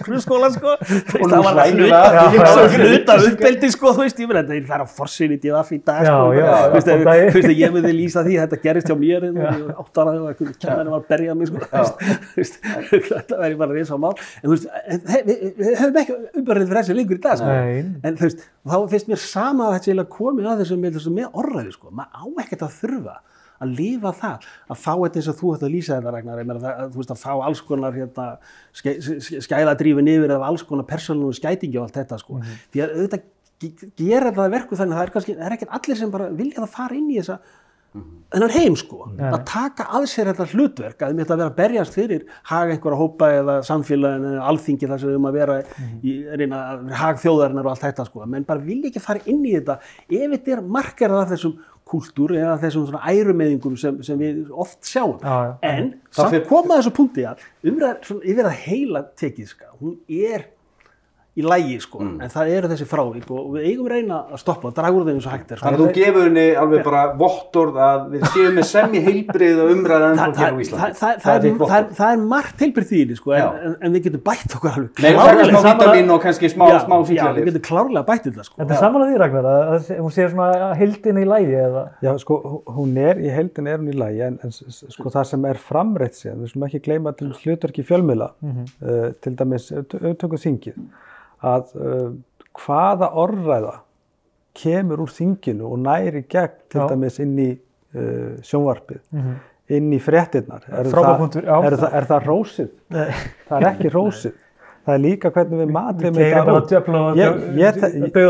[0.06, 0.70] grunnskólan sko.
[1.20, 4.66] Og það var að hluta við að- það uppbeldi sko þú veist ég meina þetta
[4.66, 6.22] það er á forsynni í DF í dag sko.
[6.36, 6.88] Þú veist,
[7.34, 10.28] veist, ég myndi lýsa því að þetta gerist hjá mér ég var átt ára og
[10.30, 11.58] einhvern kennari var að berja mig sko,
[13.10, 14.66] þetta væri bara reysa mál en þú veist,
[15.28, 17.54] við við höfum ekki umbörðið fyrir þessu lengur í dag sko.
[18.10, 21.72] En þú veist, þá finnst mér sama að þetta komið að þessu með, með orðræði
[21.78, 21.94] sko.
[22.00, 23.16] maður á ekkert að þurfa
[23.56, 26.48] að lifa það, að fá þetta eins og þú ætti að lýsa þetta Ragnar, ég
[26.50, 28.26] meina þú veist að fá alls konar hérna,
[29.40, 32.40] skæladrífin yfir eða alls konar persónum skætingi og allt þetta sko,
[32.74, 33.24] því að auðvitað
[33.64, 36.74] ge- gera þetta verku þannig að það er er ekkert allir sem bara vilja það
[36.76, 37.38] fara inn í þessa
[38.34, 39.28] þennan heim sko, Nei.
[39.30, 42.72] að taka að sér þetta hlutverk, að þið mitt að vera að berjast fyrir hag
[42.74, 45.56] einhverja hópa eða samfélagin eða alþingi þar sem við um að vera
[46.02, 49.44] í reyna að hag þjóðarinnar og allt þetta sko, menn bara vilja ekki fara inn
[49.46, 49.78] í þetta.
[50.10, 54.82] Ef þetta er markerað af þessum kúltúr eða þessum svona ærumeðingum sem, sem við oft
[54.82, 55.20] sjáum.
[55.22, 55.54] Já, já.
[55.70, 59.96] en samt fer- koma þessu punkti að umræð svona yfir að heila tekið sko, hún
[60.10, 60.48] er
[61.36, 62.20] í lægi sko, Mm.
[62.22, 65.16] en það eru þessi frávik og við eigum reyna að stoppa og draga úr þeim
[65.18, 65.66] eins og hægt er sko.
[65.66, 69.72] Þannig að þú gefur henni alveg bara vottorð að við séum með semmi heilbrið og
[69.74, 70.96] umræða en það, þá hér á það, Íslandi.
[70.96, 74.54] það, það, það er er margt tilbyrð því sko, en, en, en við getum bætt
[74.56, 78.04] okkur alveg Nei, það er smá vítamin og kannski smá, smá já, við getum klárlega
[78.06, 78.56] bætt þetta sko.
[78.60, 81.84] Þetta er samanlega því Ragnar, að hún sé svona heildin í lægi eða?
[82.02, 82.38] Já, sko,
[82.76, 86.38] hún er, í heildin er hún í lagi, en, sko það sem er framreitt sér,
[86.40, 86.80] við slum ekki
[91.44, 92.06] að uh,
[92.64, 93.74] hvaða orðræða
[94.56, 96.86] kemur úr þinginu og næri gegn til Já.
[96.94, 99.02] dæmis inn í uh, sjónvarpið,
[99.76, 100.64] inn í fréttirnar.
[100.70, 102.70] Er, er, er það rósið?
[102.94, 104.42] Það er ekki rósið.
[104.86, 106.20] Það er líka hvernig við matum og
[107.18, 107.38] Ég-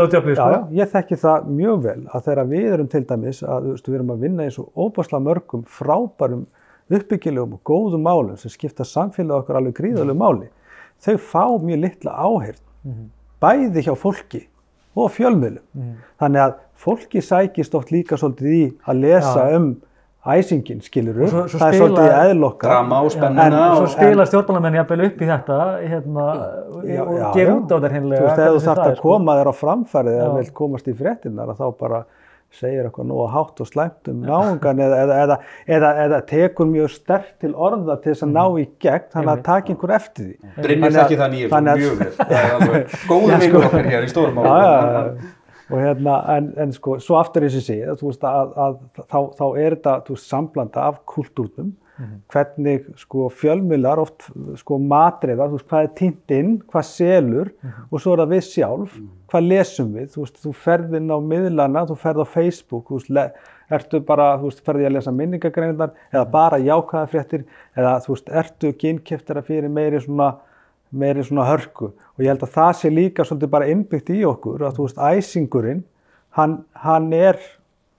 [0.01, 0.07] og
[0.39, 0.45] sko.
[0.73, 4.09] ég þekki það mjög vel að þegar við erum til dæmis að veist, við erum
[4.15, 6.47] að vinna í svo óbáslega mörgum frábærum
[6.89, 10.49] uppbyggilegum og góðum málum sem skipta samfélag okkar alveg gríðalegu máli
[11.05, 13.09] þau fá mjög litla áheyrn Mhm.
[13.43, 14.45] bæði hjá fólki
[14.97, 19.57] og fjölmiðlum þannig að fólki sækist oft líka svolítið í að lesa Já.
[19.57, 19.67] um
[20.27, 25.05] æsingin skilur svo það er svolítið eðlokkar Drama og En spennuna svo spila stjórnmálamenn jafnvel
[25.07, 26.25] upp í þetta hérna,
[26.83, 27.47] Já, og já.
[27.53, 28.23] út á þetta Þú hinnlega.
[28.25, 31.61] veist, ef þú þarft að koma þér á framfærið eða vilt komast í fréttinnar að
[31.61, 32.01] þá bara
[32.51, 35.37] segir eitthvað nóg hátt og slæmt um náungan eða, eða, eða,
[35.77, 39.41] eða, eða tekur mjög sterkt til orða til þess að ná í gegn þannig að
[39.49, 40.53] taka einhver eftir því.
[40.63, 42.85] Brynir Þannig að- þekki það nýjum að- mjög vel.
[43.11, 43.63] Góður Já, sko.
[43.67, 45.33] okkar hér í stórum já.
[45.67, 49.17] og hérna, en, en sko, svo aftur eins og sé, þú veist, að, að, þá,
[49.35, 51.73] þá er þetta, þú veist, samblanda af kultúrnum,
[52.31, 54.27] hvernig, sko, fjölmiðlar oft,
[54.61, 57.51] sko, matriða, þú veist, hvað er týnt inn, hvað selur,
[57.89, 58.97] og svo er það við sjálf,
[59.31, 63.01] hvað lesum við, þú veist, þú ferð inn á miðlana, þú ferð á Facebook, þú
[63.01, 63.45] veist,
[63.77, 68.33] ertu bara, þú veist, ferði að lesa minningagreinindar, eða bara jákaða fréttir, eða, þú veist,
[68.43, 70.35] ertu kynnkeftara fyrir meiri svona,
[70.91, 71.91] meiri svona hörku?
[72.17, 75.01] Og ég held að það sé líka svolítið bara innbyggt í okkur að þú veist
[75.03, 75.83] æsingurinn
[76.37, 77.37] hann, hann er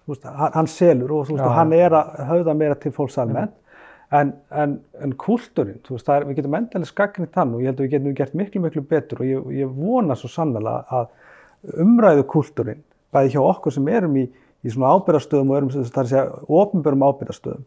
[0.08, 1.54] þú veist, hann, hann selur og þú veist Já.
[1.58, 3.54] hann er að höfða meira til fólks almennt
[4.14, 7.94] en, en, en kúltúrin það við getum endalega skaknið þann og ég held að við
[7.94, 11.10] getum gert miklu miklu betur og ég, ég vona svo sannlega að
[11.84, 14.24] umræðu kúltúrin bæði hjá okkur sem erum í,
[14.64, 16.24] í svona ábyrðastöðum og erum það er að segja
[16.60, 17.66] ofinbörum ábyrðastöðum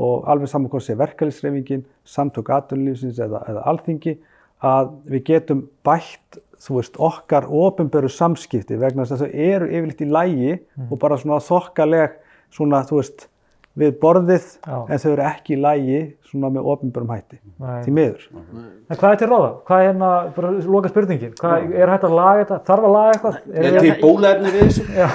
[0.00, 4.14] og alveg saman hvað sé verkefælisreifingin, samtök atvinnulífsins eða, eða alþingi
[4.66, 10.04] að við getum bætt þú veist, okkar ofinböru samskipti vegna þess að þau eru yfirleitt
[10.04, 10.56] í lægi
[10.90, 12.18] og bara svona þokkaleg
[12.52, 13.26] svona, þú veist,
[13.78, 14.78] við borðið Já.
[14.90, 16.00] en þau eru ekki í lægi
[16.30, 17.80] svona með ofinbörum hætti, Nei.
[17.82, 18.24] því miður.
[18.90, 19.48] En hvað er til ráða?
[19.66, 22.58] Hvað er hérna, bara loka spurningin, hvað, er hægt að laga þetta?
[22.68, 23.38] Þarf að laga eitthvað?
[23.50, 24.84] Er, Er til bólaefni við þessu?
[24.94, 25.08] Já,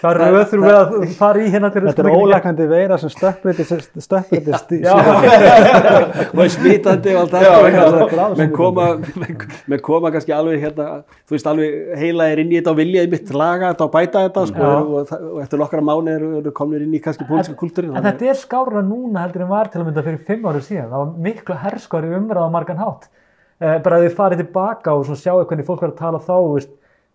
[0.00, 3.12] hvað er röð þurfum við að fara í hérna til Þetta er ólæknandi veira sem
[3.12, 4.94] stökkbreytist stökkbreytist í Já.
[6.32, 7.52] og er smitandi og allt þetta
[8.16, 8.26] já.
[8.40, 8.86] menn- koma,
[9.68, 10.88] menn, koma kannski alveg hérna,
[11.28, 14.24] þú veist alveg heila er inn í þetta og vilja mitt laga þetta og bæta
[14.28, 17.96] þetta sko, og, það- eftir nokkra mánu eru, eru komnir inn í kannski pólíska kultúrin
[17.96, 20.90] En þetta er skára núna heldur en var til að mynda fyrir fimm ára síðan.
[20.92, 23.08] Það var miklu herskari umræða á margan hátt.
[23.60, 26.66] Eh, bara að þið farið tilbaka og sjáu hvernig fólk var að tala þá,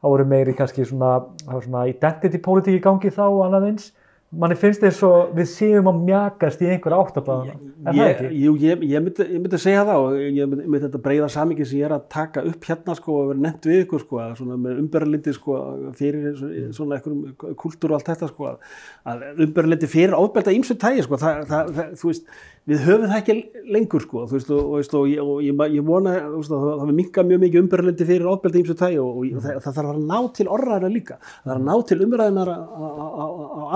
[0.02, 3.92] þá voru meiri kannski svona, svona identity politík í gangi þá og annað eins.
[4.32, 7.58] Manni finnst þess að við séum að mjakast í einhver áttablaðan.
[7.82, 8.28] Er það ekki?
[8.46, 11.66] jú, ég, ég, myndi, ég myndi segja það og ég myndi, myndi þetta breyða samingi
[11.68, 14.38] sem ég er að taka upp hérna sko og vera nefnt við ykkur sko að
[14.40, 15.58] svona með umbörlindi sko
[16.00, 18.72] fyrir svo- svona einhverjum kultúr og allt þetta sko að,
[19.12, 22.32] að umbörlindi fyrir ofbelda ímsu tægi sko það, það, það, þú veist
[22.70, 23.36] við höfum það ekki
[23.74, 26.98] lengur sko, þú veist, og, og, og, og ég, ég vona veist, að það við
[27.00, 30.20] minka mjög mikið umbyrlendi fyrir ofbeldi ímsu tægi og, og það, það þarf að ná
[30.38, 33.26] til orðræðina líka, það þarf að ná til umræðinar á,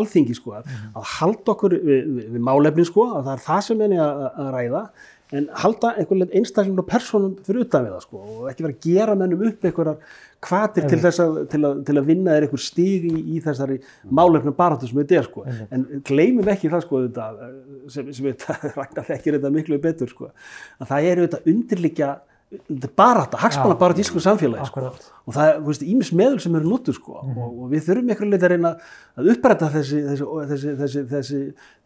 [0.01, 3.65] alþingi sko, að, að halda okkur við, við, við málefni sko, að það er það
[3.69, 4.85] sem enni að, að ræða
[5.33, 8.83] en halda einhvern veginn einstaklega personum fyrir utan við það sko og ekki vera að
[8.85, 12.61] gera mennum upp einhverjar kvatir til þess að, til að, til að vinna þeir einhver
[12.61, 13.79] stíg í, í þessari
[14.19, 15.45] málefnum baráttu sem þetta er sko.
[15.73, 17.49] En gleymum ekki það sko þetta,
[17.95, 22.11] sem, sem þetta rækna þekkir þetta miklu betur sko að það eru þetta undirlikja
[22.95, 24.91] barátta, hagspanna barátta í íslensku samfélagi sko.
[25.25, 27.41] og það er, ímis meðul sem eru notur sko mm -hmm.
[27.41, 28.71] og, og við þurfum einhverju leita að reyna
[29.17, 31.39] að uppræta þessi þessi, þessi, þessi, þessi,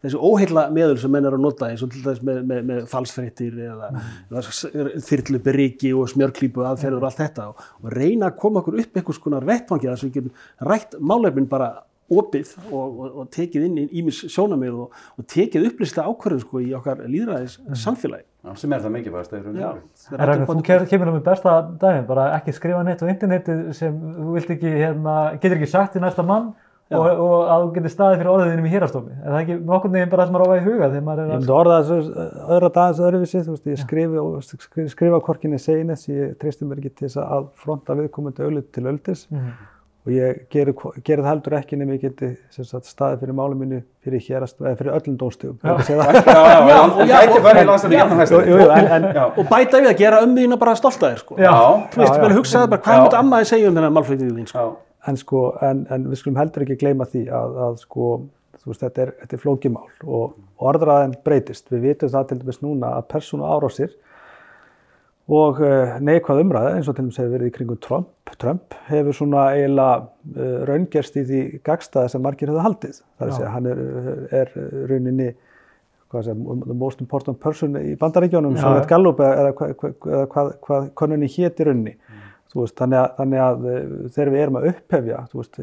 [0.04, 2.86] þessi óheila meðul sem menn eru að nota eins og til dæs með, með, með
[2.92, 4.76] falsfrittir eða, mm -hmm.
[4.76, 8.96] eða þyrluberiki og smjörklípu aðferður og allt þetta og, og reyna að koma okkur upp
[8.96, 11.72] einhvers konar vettvangi þar sem við getum rætt málefnin bara
[12.10, 16.72] opið og, og, og tekið inn ímis sjónamið og, og tekið upplýsta ákvörðum sko í
[16.76, 18.26] okkar líðræðis samfélagi.
[18.40, 19.60] Já, sem er það mikið bara stæður.
[19.60, 19.68] Já.
[20.16, 24.34] Er, þú kemur um í besta daginn, bara ekki skrifa neitt á interneti sem þú
[24.38, 26.52] vilt ekki, hérna, getur ekki sagt til næsta mann
[26.90, 29.12] og að þú getur staðið fyrir orðinum í hýrastofi.
[29.20, 31.28] Er það ekki nokkur neginn bara það sem er ofað í huga þegar maður er
[31.28, 31.30] að...
[31.30, 32.24] Ég myndi orða þessu
[32.56, 36.96] öðra dagins öðruvísi, þú veist, ég skrifi og skrifa korkinni seginnes, ég treysti mér ekki
[36.96, 39.28] til þess að fronta viðkomandi ölut til öldis.
[39.30, 39.68] Mm -hmm
[40.00, 40.72] og ég gerir
[41.04, 44.94] geri það heldur ekki nefnir ég geti sagt, staðið fyrir málum mínu fyrir hérast, fyrir
[44.96, 45.58] öllum dómstugum
[49.36, 51.36] og bæta við að gera þína bara stolt að þér sko.
[51.36, 54.66] þú veist, vel hugsaði bara hvað mútið ammaði segja um þennan málflökninu þín sko.
[55.10, 58.12] en sko, en, en við skulum heldur ekki gleyma því að, að sko,
[58.64, 60.38] veist, þetta er, er flókimál og
[60.70, 63.92] orðraðin breytist, við vitum það til dæmis núna að persónu árásir
[65.30, 68.32] og eh, neikvæð umræða eins og til dæmis hefur verið í kringum Trump.
[68.40, 72.98] Trump hefur svona eiginlega uh, raungerst í því gagstaði sem margir hefur haldið.
[73.18, 73.82] Það er að segja, hann er,
[74.40, 74.52] er
[74.90, 75.28] rauninni
[76.10, 80.46] hvað segja, the most important person í bandaríkjónum sem veit Gallup eða hvað hva, hva,
[80.66, 81.94] hva, konunni hétt í rauninni.
[81.94, 82.26] Mm.
[82.50, 83.66] Veist, þannig, að, þannig að
[84.16, 85.60] þegar við erum að upphefja, veist,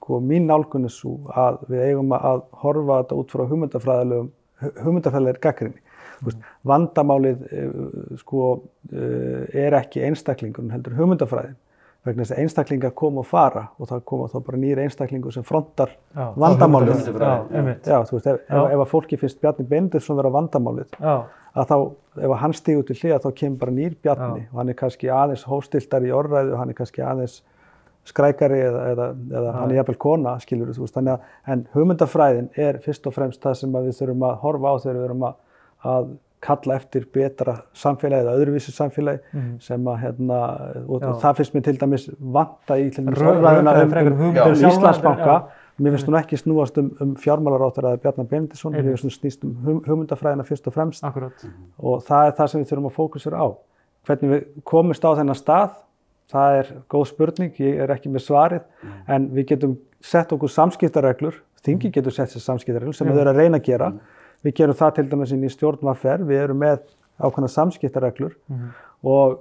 [0.00, 4.32] sko, mín nálgun er svo að við eigum að horfa þetta út frá hugmyndafræðilegum
[4.80, 5.85] hugmyndafræðilegir gaggrinni
[6.24, 7.78] Veist, vandamálið eh,
[8.20, 8.50] sko,
[8.92, 11.56] eh, er ekki einstaklingun heldur hugmyndafræðin.
[12.06, 15.46] Vegna þess að einstaklingar koma og fara og það koma þá bara nýri einstaklingur sem
[15.46, 16.92] frontar já, vandamálið.
[17.90, 21.16] já, þú veist, ef, ef, ef að fólki finnst Bjarni Bendirsson vera vandamálið já.
[21.56, 21.76] að þá,
[22.28, 25.44] ef hann stígur til hlýða þá kemur bara nýr Bjarni og hann er kannski aðeins
[25.50, 27.40] hóstiltar í orðræðu og hann er kannski aðeins
[28.06, 29.08] skrækari eða, eða,
[29.40, 33.16] eða hann er jafnvel kona, skilur þú veist, þannig að en hugmyndafræðin er fyrst og
[33.16, 35.34] fremst það sem við þurfum að horfa á þegar við erum að
[35.86, 36.14] að
[36.46, 39.52] kalla eftir betra samfélagi eða öðruvísi samfélagi mm.
[39.64, 40.40] sem að hérna,
[40.84, 44.66] og, og það finnst mér til dæmis vanta í til dæmis orðræðina um, um, um
[44.70, 45.38] Íslandsbanka
[45.80, 49.48] mér finnst hún ekki snúast um, um fjármálarátur eða Bjarnar Benedisson, mér finnst hún snýst
[49.48, 51.48] um hugmyndafræðina fyrst og fremst Akkurat.
[51.78, 53.46] og það er það sem við þurfum að fókusera á
[54.06, 55.74] hvernig við komumst á þennan stað
[56.32, 58.94] það er góð spurning, ég er ekki með svarið mm.
[59.14, 63.42] en við getum sett okkur samskiptareglur, þingi getur sett sér samskiptareglur sem við erum að
[63.42, 64.15] reyna að gera mm.
[64.44, 66.80] Við gerum það til dæmis inn í stjórnvarferð, við erum með
[67.16, 68.72] ákveðna samskiptareglur mm -hmm.
[69.02, 69.38] og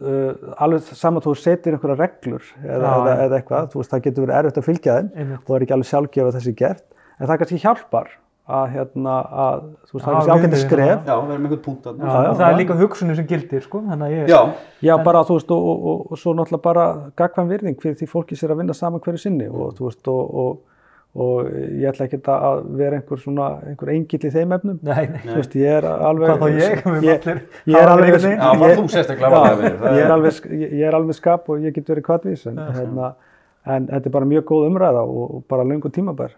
[0.00, 4.06] uh, alveg saman þú setir einhverja reglur eða, Já, eða, eða eitthvað, þú veist það
[4.06, 6.86] getur verið erfitt að fylgja þeim og það er ekki alveg sjálfgefa þessi gert,
[7.18, 8.16] en það kannski hjálpar
[8.48, 11.00] að hérna að þú veist það er kannski ágæntið skref.
[11.04, 11.98] Já, við erum einhvern punkt að...
[11.98, 14.30] Já, já, það er líka hugsunum sem gildir sko, þannig að ég...
[14.32, 14.40] Já,
[14.88, 16.86] já bara þú veist og, og, og, og svo náttúrulega bara
[17.20, 20.48] gagvann virðing fyrir því fólki sér að vinna saman hverju sinni og þú veist og
[21.16, 24.78] og ég ætla ekki að vera einhver svona, einhver engill í þeim efnum.
[24.86, 25.22] Nei, nei.
[25.24, 27.28] þú veist, ég er alveg hvað þá ég, ég,
[27.72, 29.40] ég er alveg já, var þú sérstaklega
[29.96, 33.12] ég er alveg, ég er alveg skap og ég get verið kvartvís en, hérna,
[33.64, 36.36] en þetta er bara mjög góð umræða og, og bara lungu tímabær.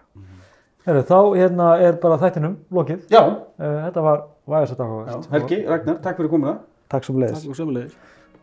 [0.87, 3.21] Heru, þá hérna er bara þættinum lokið, já.
[3.61, 6.57] Uh, þetta var væðisett áhugast Helgi, Ragnar, takk fyrir komuna.
[6.91, 7.99] Takk sem leiðis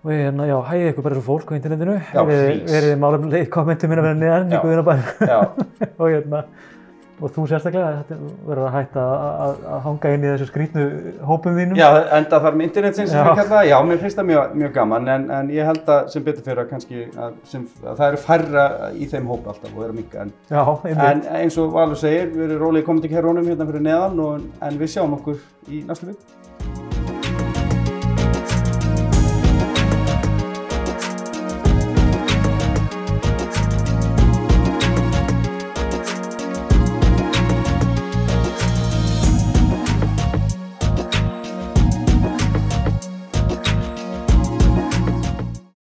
[0.05, 1.97] og ég hérna, já, hæði ykkur bara svo fólk á internetinu.
[2.13, 5.05] Álumlega í kommentum minna verið neðan í Guðunabæn
[5.99, 6.43] og hérna
[7.17, 9.03] og þú sérstaklega verður að hætta
[9.41, 10.83] að hanga inn í þessu skrítnu
[11.25, 11.79] hópum þínum.
[11.79, 13.63] Já, enda þar með internetsins sem við kalla.
[13.65, 16.63] Já, mér finnst það mjög, mjög gaman en, en ég held að sem betur fyrir
[16.63, 20.27] að kannski að, sem, að það eru færra í þeim hóp alltaf og eru mikka
[20.27, 20.33] en,
[20.93, 24.49] en eins og Valur segir, við erum rólið komandi hér rónum hérna fyrir neðan og,
[24.69, 25.41] en við sjáum okkur
[25.73, 26.35] í næstu vik